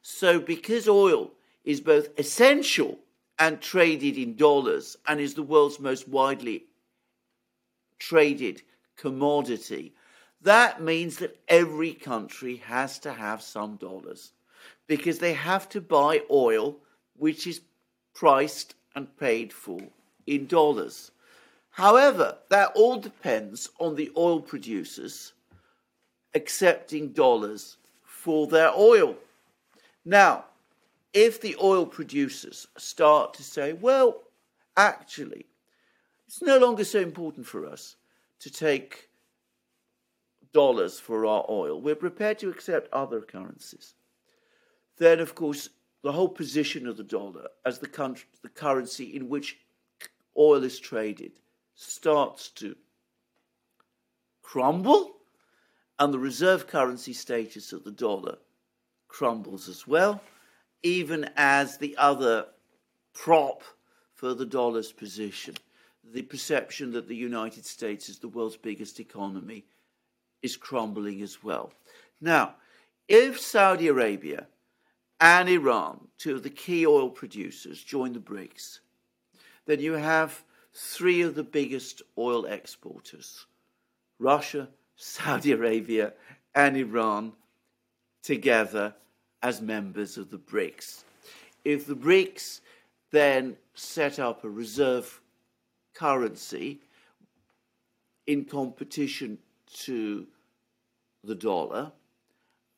So, 0.03 0.41
because 0.41 0.89
oil 0.89 1.31
is 1.65 1.81
both 1.81 2.09
essential 2.19 2.99
and 3.39 3.61
traded 3.61 4.19
in 4.19 4.37
dollars 4.37 4.97
and 5.07 5.21
is 5.21 5.35
the 5.35 5.43
world's 5.43 5.81
most 5.81 6.09
widely 6.09 6.65
traded 7.99 8.63
commodity, 8.97 9.95
that 10.43 10.83
means 10.83 11.19
that 11.19 11.39
every 11.49 11.95
country 11.95 12.57
has 12.57 12.99
to 13.01 13.13
have 13.13 13.43
some 13.43 13.77
dollars 13.77 14.33
because 14.89 15.19
they 15.19 15.33
have 15.33 15.69
to 15.69 15.81
buy 15.81 16.21
oil 16.31 16.77
which 17.17 17.47
is 17.47 17.61
priced 18.15 18.75
and 18.95 19.17
paid 19.19 19.53
for 19.53 19.81
in 20.27 20.47
dollars. 20.47 21.11
However, 21.71 22.39
that 22.51 22.73
all 22.75 22.99
depends 22.99 23.71
on 23.81 23.95
the 23.95 24.11
oil 24.17 24.41
producers 24.41 25.33
accepting 26.35 27.09
dollars 27.09 27.77
for 28.05 28.47
their 28.47 28.73
oil. 28.77 29.17
Now, 30.05 30.45
if 31.13 31.41
the 31.41 31.57
oil 31.63 31.87
producers 31.87 32.67
start 32.77 33.35
to 33.35 33.43
say, 33.43 33.75
well, 33.75 34.23
actually, 34.77 35.47
it's 36.27 36.43
no 36.43 36.59
longer 36.59 36.85
so 36.85 37.01
important 37.01 37.47
for 37.47 37.67
us 37.67 37.97
to 38.41 38.51
take 38.51 39.09
dollars 40.53 40.99
for 40.99 41.27
our 41.27 41.45
oil, 41.49 41.81
we're 41.81 41.95
prepared 41.95 42.39
to 42.39 42.51
accept 42.51 42.93
other 42.93 43.21
currencies 43.21 43.95
then 45.03 45.21
of 45.21 45.35
course 45.35 45.69
the 46.03 46.13
whole 46.13 46.29
position 46.29 46.87
of 46.87 46.97
the 46.97 47.05
dollar 47.05 47.49
as 47.65 47.79
the, 47.79 47.89
country, 47.89 48.27
the 48.43 48.49
currency 48.49 49.17
in 49.17 49.29
which 49.29 49.59
oil 50.37 50.63
is 50.65 50.79
traded 50.79 51.33
starts 51.75 52.51
to 52.51 52.77
crumble, 54.43 55.13
and 55.99 56.13
the 56.13 56.19
reserve 56.19 56.67
currency 56.67 57.13
status 57.13 57.73
of 57.73 57.85
the 57.85 57.91
dollar 57.91 58.37
crumbles 59.09 59.69
as 59.69 59.87
well, 59.87 60.21
even 60.83 61.31
as 61.37 61.79
the 61.79 61.97
other 61.97 62.47
prop 63.15 63.63
for 64.15 64.35
the 64.35 64.47
dollar's 64.47 64.93
position, 64.93 65.55
the 66.13 66.23
perception 66.23 66.93
that 66.93 67.09
the 67.09 67.17
United 67.17 67.65
States 67.65 68.09
is 68.09 68.19
the 68.19 68.29
world's 68.29 68.57
biggest 68.57 68.99
economy, 69.01 69.65
is 70.43 70.57
crumbling 70.57 71.23
as 71.23 71.43
well. 71.43 71.73
Now, 72.21 72.57
if 73.09 73.41
Saudi 73.41 73.89
Arabia 73.89 74.47
and 75.23 75.49
Iran, 75.49 76.09
two 76.19 76.35
of 76.35 76.43
the 76.43 76.51
key 76.51 76.85
oil 76.85 77.09
producers, 77.09 77.83
join 77.83 78.13
the 78.13 78.19
BRICS, 78.19 78.81
then 79.67 79.79
you 79.79 79.93
have 79.93 80.43
three 80.75 81.23
of 81.23 81.37
the 81.37 81.45
biggest 81.45 82.03
oil 82.19 82.45
exporters 82.45 83.47
Russia, 84.19 84.69
Saudi 84.97 85.53
Arabia, 85.53 86.13
and 86.55 86.77
Iran 86.77 87.33
together 88.23 88.95
as 89.43 89.61
members 89.61 90.17
of 90.17 90.31
the 90.31 90.39
BRICS. 90.39 91.05
If 91.65 91.87
the 91.87 91.97
BRICS 91.97 92.61
then 93.13 93.57
set 93.75 94.19
up 94.19 94.43
a 94.43 94.51
reserve 94.51 95.21
currency 95.95 96.81
in 98.27 98.45
competition 98.45 99.39
to 99.75 100.27
the 101.23 101.35
dollar, 101.35 101.93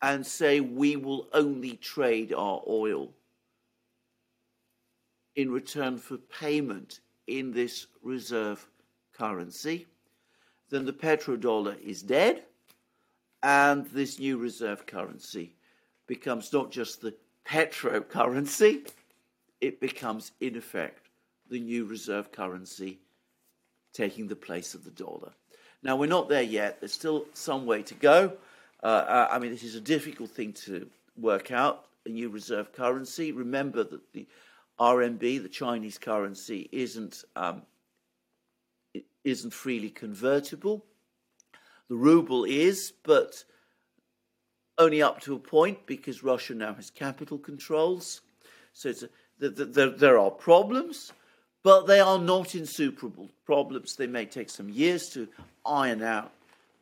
and 0.05 0.27
say 0.27 0.61
we 0.61 0.97
will 0.97 1.27
only 1.33 1.77
trade 1.77 2.31
our 2.35 2.61
oil 2.69 3.09
in 5.35 5.51
return 5.51 5.97
for 5.97 6.19
payment 6.19 7.01
in 7.27 7.51
this 7.53 7.87
reserve 8.03 8.69
currency, 9.15 9.87
then 10.69 10.85
the 10.85 10.93
petrodollar 10.93 11.81
is 11.81 12.03
dead, 12.03 12.43
and 13.43 13.87
this 13.87 14.19
new 14.19 14.37
reserve 14.37 14.85
currency 14.87 15.57
becomes 16.07 16.53
not 16.53 16.71
just 16.71 17.01
the 17.01 17.15
petro 17.47 18.03
currency, 18.03 18.83
it 19.63 19.81
becomes, 19.81 20.33
in 20.39 20.55
effect, 20.55 21.09
the 21.49 21.59
new 21.59 21.87
reserve 21.87 22.31
currency 22.31 22.99
taking 23.95 24.29
the 24.29 24.37
place 24.37 24.75
of 24.75 24.85
the 24.85 24.91
dollar. 24.91 25.33
Now, 25.83 25.97
we're 25.97 26.11
not 26.11 26.29
there 26.29 26.43
yet, 26.43 26.81
there's 26.81 26.93
still 26.93 27.25
some 27.33 27.65
way 27.65 27.83
to 27.85 27.95
go. 27.95 28.37
Uh, 28.85 29.29
I 29.31 29.39
mean, 29.39 29.51
this 29.51 29.63
is 29.63 29.77
a 29.77 29.81
difficult 29.81 30.31
thing 30.31 30.53
to 30.65 30.87
work 31.17 31.51
out, 31.51 31.87
a 32.05 32.11
new 32.11 32.29
reserve 32.29 32.71
currency. 32.75 33.33
Remember 33.33 33.83
that 33.83 34.13
the 34.13 34.27
RMB, 34.79 35.43
the 35.43 35.49
Chinese 35.49 35.97
currency, 35.97 36.69
isn't, 36.71 37.25
um, 37.35 37.63
isn't 39.25 39.55
freely 39.55 39.89
convertible. 39.89 40.85
The 41.89 41.95
ruble 41.95 42.45
is, 42.45 42.93
but 43.05 43.43
only 44.77 45.01
up 45.01 45.19
to 45.23 45.35
a 45.35 45.39
point 45.39 45.87
because 45.87 46.23
Russia 46.23 46.55
now 46.55 46.75
has 46.75 46.91
capital 46.91 47.39
controls. 47.39 48.21
So 48.75 48.91
a, 48.91 48.95
the, 49.39 49.49
the, 49.49 49.65
the, 49.65 49.91
there 49.97 50.19
are 50.19 50.31
problems, 50.31 51.11
but 51.63 51.87
they 51.87 52.01
are 52.01 52.19
not 52.19 52.55
insuperable 52.55 53.31
problems. 53.47 53.97
They 53.97 54.07
may 54.07 54.27
take 54.27 54.51
some 54.51 54.69
years 54.69 55.09
to 55.11 55.27
iron 55.65 56.03
out, 56.03 56.33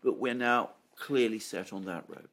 but 0.02 0.18
we're 0.18 0.34
now 0.34 0.70
clearly 1.02 1.40
set 1.40 1.72
on 1.72 1.84
that 1.84 2.04
road. 2.06 2.28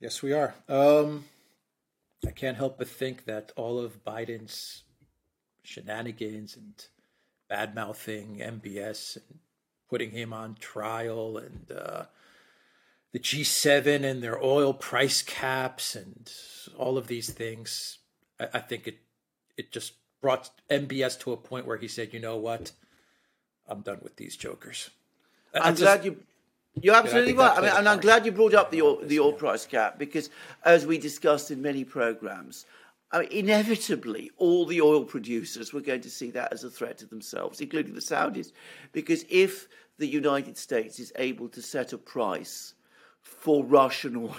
Yes, 0.00 0.22
we 0.22 0.32
are. 0.32 0.54
Um, 0.66 1.26
I 2.26 2.30
can't 2.30 2.56
help 2.56 2.78
but 2.78 2.88
think 2.88 3.26
that 3.26 3.52
all 3.54 3.78
of 3.78 4.02
Biden's 4.02 4.84
shenanigans 5.62 6.56
and 6.56 6.72
bad 7.50 7.74
mouthing 7.74 8.38
MBS 8.38 9.16
and 9.16 9.40
putting 9.90 10.12
him 10.12 10.32
on 10.32 10.54
trial 10.58 11.36
and 11.36 11.70
uh, 11.70 12.04
the 13.12 13.18
G7 13.18 14.04
and 14.04 14.22
their 14.22 14.42
oil 14.42 14.72
price 14.72 15.20
caps 15.20 15.94
and 15.94 16.32
all 16.78 16.96
of 16.96 17.08
these 17.08 17.28
things. 17.28 17.98
I, 18.40 18.48
I 18.54 18.58
think 18.60 18.86
it 18.86 19.00
it 19.58 19.70
just 19.70 19.92
brought 20.22 20.50
MBS 20.70 21.20
to 21.20 21.32
a 21.32 21.36
point 21.36 21.66
where 21.66 21.76
he 21.76 21.88
said, 21.88 22.14
"You 22.14 22.20
know 22.20 22.38
what? 22.38 22.72
I'm 23.70 23.80
done 23.80 23.98
with 24.02 24.16
these 24.16 24.36
jokers." 24.36 24.90
I'm 25.54 25.74
just, 25.74 25.82
glad 25.82 26.04
you. 26.04 26.16
You're 26.80 26.94
absolutely 26.94 27.32
right. 27.34 27.56
I 27.58 27.60
mean, 27.60 27.72
and 27.74 27.88
I'm 27.88 28.00
glad 28.00 28.24
you 28.24 28.32
brought 28.32 28.54
up 28.54 28.70
the 28.70 28.82
oil, 28.82 29.00
the 29.02 29.20
oil 29.20 29.32
price 29.32 29.66
cap 29.66 29.98
because, 29.98 30.30
as 30.64 30.86
we 30.86 30.98
discussed 30.98 31.50
in 31.50 31.60
many 31.60 31.84
programs, 31.84 32.66
I 33.12 33.20
mean, 33.20 33.28
inevitably, 33.32 34.30
all 34.36 34.66
the 34.66 34.80
oil 34.80 35.04
producers 35.04 35.72
were 35.72 35.80
going 35.80 36.02
to 36.02 36.10
see 36.10 36.30
that 36.30 36.52
as 36.52 36.62
a 36.62 36.70
threat 36.70 36.98
to 36.98 37.06
themselves, 37.06 37.60
including 37.60 37.94
the 37.94 38.00
Saudis, 38.00 38.52
because 38.92 39.24
if 39.28 39.68
the 39.98 40.06
United 40.06 40.56
States 40.56 41.00
is 41.00 41.12
able 41.16 41.48
to 41.48 41.60
set 41.60 41.92
a 41.92 41.98
price 41.98 42.74
for 43.20 43.64
Russian 43.64 44.16
oil, 44.16 44.36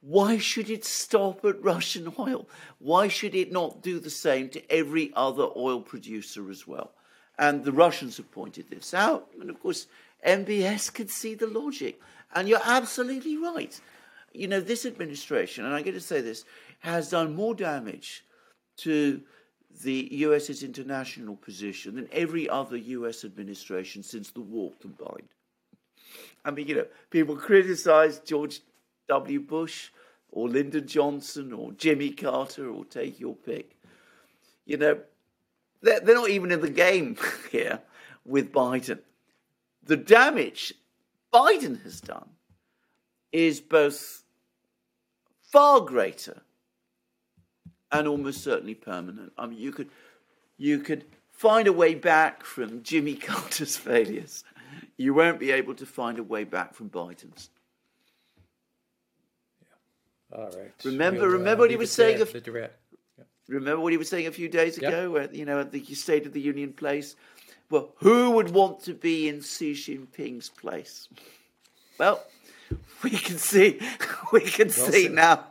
why 0.00 0.38
should 0.38 0.70
it 0.70 0.84
stop 0.84 1.44
at 1.44 1.62
Russian 1.62 2.12
oil? 2.18 2.48
Why 2.78 3.08
should 3.08 3.34
it 3.34 3.52
not 3.52 3.82
do 3.82 4.00
the 4.00 4.10
same 4.10 4.48
to 4.50 4.72
every 4.72 5.12
other 5.14 5.48
oil 5.54 5.82
producer 5.82 6.50
as 6.50 6.66
well? 6.66 6.92
And 7.40 7.64
the 7.64 7.72
Russians 7.72 8.18
have 8.18 8.30
pointed 8.30 8.68
this 8.68 8.92
out. 8.92 9.28
And 9.40 9.48
of 9.48 9.58
course, 9.60 9.86
MBS 10.26 10.92
can 10.92 11.08
see 11.08 11.34
the 11.34 11.46
logic. 11.46 11.98
And 12.34 12.46
you're 12.46 12.60
absolutely 12.62 13.38
right. 13.38 13.80
You 14.34 14.46
know, 14.46 14.60
this 14.60 14.84
administration, 14.84 15.64
and 15.64 15.74
I'm 15.74 15.82
going 15.82 15.94
to 15.94 16.00
say 16.00 16.20
this, 16.20 16.44
has 16.80 17.10
done 17.10 17.34
more 17.34 17.54
damage 17.54 18.24
to 18.78 19.22
the 19.82 20.08
US's 20.12 20.62
international 20.62 21.36
position 21.36 21.94
than 21.94 22.10
every 22.12 22.46
other 22.46 22.76
US 22.76 23.24
administration 23.24 24.02
since 24.02 24.30
the 24.30 24.42
war 24.42 24.72
combined. 24.78 25.28
I 26.44 26.50
mean, 26.50 26.68
you 26.68 26.74
know, 26.74 26.86
people 27.08 27.36
criticize 27.36 28.18
George 28.18 28.60
W. 29.08 29.40
Bush 29.40 29.88
or 30.30 30.46
Lyndon 30.46 30.86
Johnson 30.86 31.54
or 31.54 31.72
Jimmy 31.72 32.10
Carter 32.10 32.68
or 32.68 32.84
take 32.84 33.18
your 33.18 33.34
pick. 33.34 33.76
You 34.66 34.76
know, 34.76 35.00
they're, 35.82 36.00
they're 36.00 36.14
not 36.14 36.30
even 36.30 36.50
in 36.52 36.60
the 36.60 36.70
game 36.70 37.16
here 37.50 37.80
with 38.24 38.52
Biden. 38.52 39.00
The 39.84 39.96
damage 39.96 40.74
Biden 41.32 41.82
has 41.82 42.00
done 42.00 42.30
is 43.32 43.60
both 43.60 44.24
far 45.42 45.80
greater 45.80 46.42
and 47.92 48.06
almost 48.06 48.42
certainly 48.42 48.74
permanent. 48.74 49.32
I 49.38 49.46
mean, 49.46 49.58
you 49.58 49.72
could 49.72 49.90
you 50.56 50.80
could 50.80 51.04
find 51.32 51.66
a 51.66 51.72
way 51.72 51.94
back 51.94 52.44
from 52.44 52.82
Jimmy 52.82 53.14
Carter's 53.28 53.76
failures. 53.76 54.44
You 54.96 55.14
won't 55.14 55.40
be 55.40 55.50
able 55.50 55.74
to 55.76 55.86
find 55.86 56.18
a 56.18 56.22
way 56.22 56.44
back 56.44 56.74
from 56.74 56.90
Biden's. 56.90 57.48
Yeah. 59.62 60.38
All 60.38 60.50
right. 60.50 60.72
Remember, 60.84 61.20
we'll, 61.20 61.30
remember 61.30 61.62
uh, 61.62 61.64
what 61.64 61.70
he 61.70 61.76
was 61.76 61.90
saying. 61.90 62.18
the 62.18 62.40
direct. 62.40 62.76
Yeah. 62.89 62.89
Remember 63.50 63.80
what 63.80 63.92
he 63.92 63.98
was 63.98 64.08
saying 64.08 64.28
a 64.28 64.32
few 64.32 64.48
days 64.48 64.78
ago, 64.78 65.10
where 65.10 65.32
you 65.32 65.44
know 65.44 65.60
at 65.60 65.72
the 65.72 65.84
State 65.84 66.24
of 66.24 66.32
the 66.32 66.40
Union 66.40 66.72
place. 66.72 67.16
Well, 67.68 67.90
who 67.96 68.30
would 68.32 68.50
want 68.50 68.82
to 68.84 68.94
be 68.94 69.28
in 69.28 69.42
Xi 69.42 69.72
Jinping's 69.72 70.48
place? 70.48 71.08
Well, 71.98 72.22
we 73.02 73.10
can 73.10 73.38
see. 73.38 73.80
We 74.32 74.42
can 74.42 74.68
well 74.68 74.90
see 74.92 75.04
said. 75.04 75.12
now. 75.12 75.46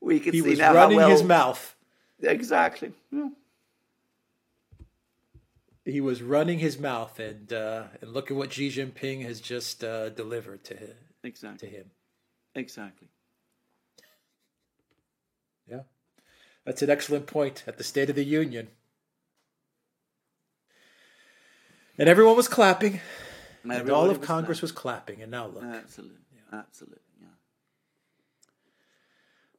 we 0.00 0.20
can 0.20 0.32
he 0.32 0.40
see 0.40 0.50
was 0.50 0.58
now 0.60 0.72
running 0.72 0.98
well, 0.98 1.10
his 1.10 1.24
mouth. 1.24 1.74
Exactly. 2.22 2.92
Yeah. 3.10 3.30
He 5.84 6.00
was 6.00 6.22
running 6.22 6.60
his 6.60 6.78
mouth, 6.78 7.18
and 7.18 7.52
uh, 7.52 7.84
and 8.00 8.12
look 8.12 8.30
at 8.30 8.36
what 8.36 8.52
Xi 8.52 8.70
Jinping 8.70 9.24
has 9.24 9.40
just 9.40 9.82
uh, 9.82 10.10
delivered 10.10 10.62
to 10.64 10.76
him. 10.76 10.94
Exactly. 11.24 11.68
To 11.68 11.74
him. 11.74 11.90
Exactly. 12.54 13.08
Yeah, 15.68 15.80
that's 16.64 16.82
an 16.82 16.90
excellent 16.90 17.26
point 17.26 17.64
at 17.66 17.78
the 17.78 17.84
State 17.84 18.08
of 18.10 18.16
the 18.16 18.24
Union. 18.24 18.68
And 21.98 22.08
everyone 22.08 22.36
was 22.36 22.48
clapping. 22.48 23.00
Everybody 23.64 23.80
and 23.80 23.90
all 23.90 24.10
of 24.10 24.18
was 24.18 24.26
Congress 24.26 24.60
clapping. 24.60 24.62
was 24.62 24.72
clapping, 24.72 25.22
and 25.22 25.30
now 25.30 25.46
look. 25.46 25.64
Absolutely. 25.64 26.18
Yeah. 26.34 26.58
Absolutely. 26.60 27.00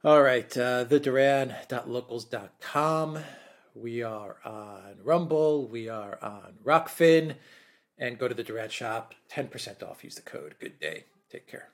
All 0.04 0.22
right, 0.22 0.56
uh, 0.56 0.86
theduran.locals.com. 0.86 3.18
We 3.74 4.04
are 4.04 4.38
on 4.46 4.98
Rumble. 5.04 5.68
We 5.68 5.90
are 5.90 6.20
on 6.22 6.60
Rokfin. 6.64 7.36
And 7.98 8.20
go 8.20 8.28
to 8.28 8.36
the 8.36 8.44
Duran 8.44 8.70
shop. 8.70 9.16
10% 9.32 9.82
off. 9.82 10.04
Use 10.04 10.14
the 10.16 10.22
code. 10.22 10.54
Good 10.60 10.80
day. 10.80 11.06
Take 11.32 11.48
care. 11.48 11.70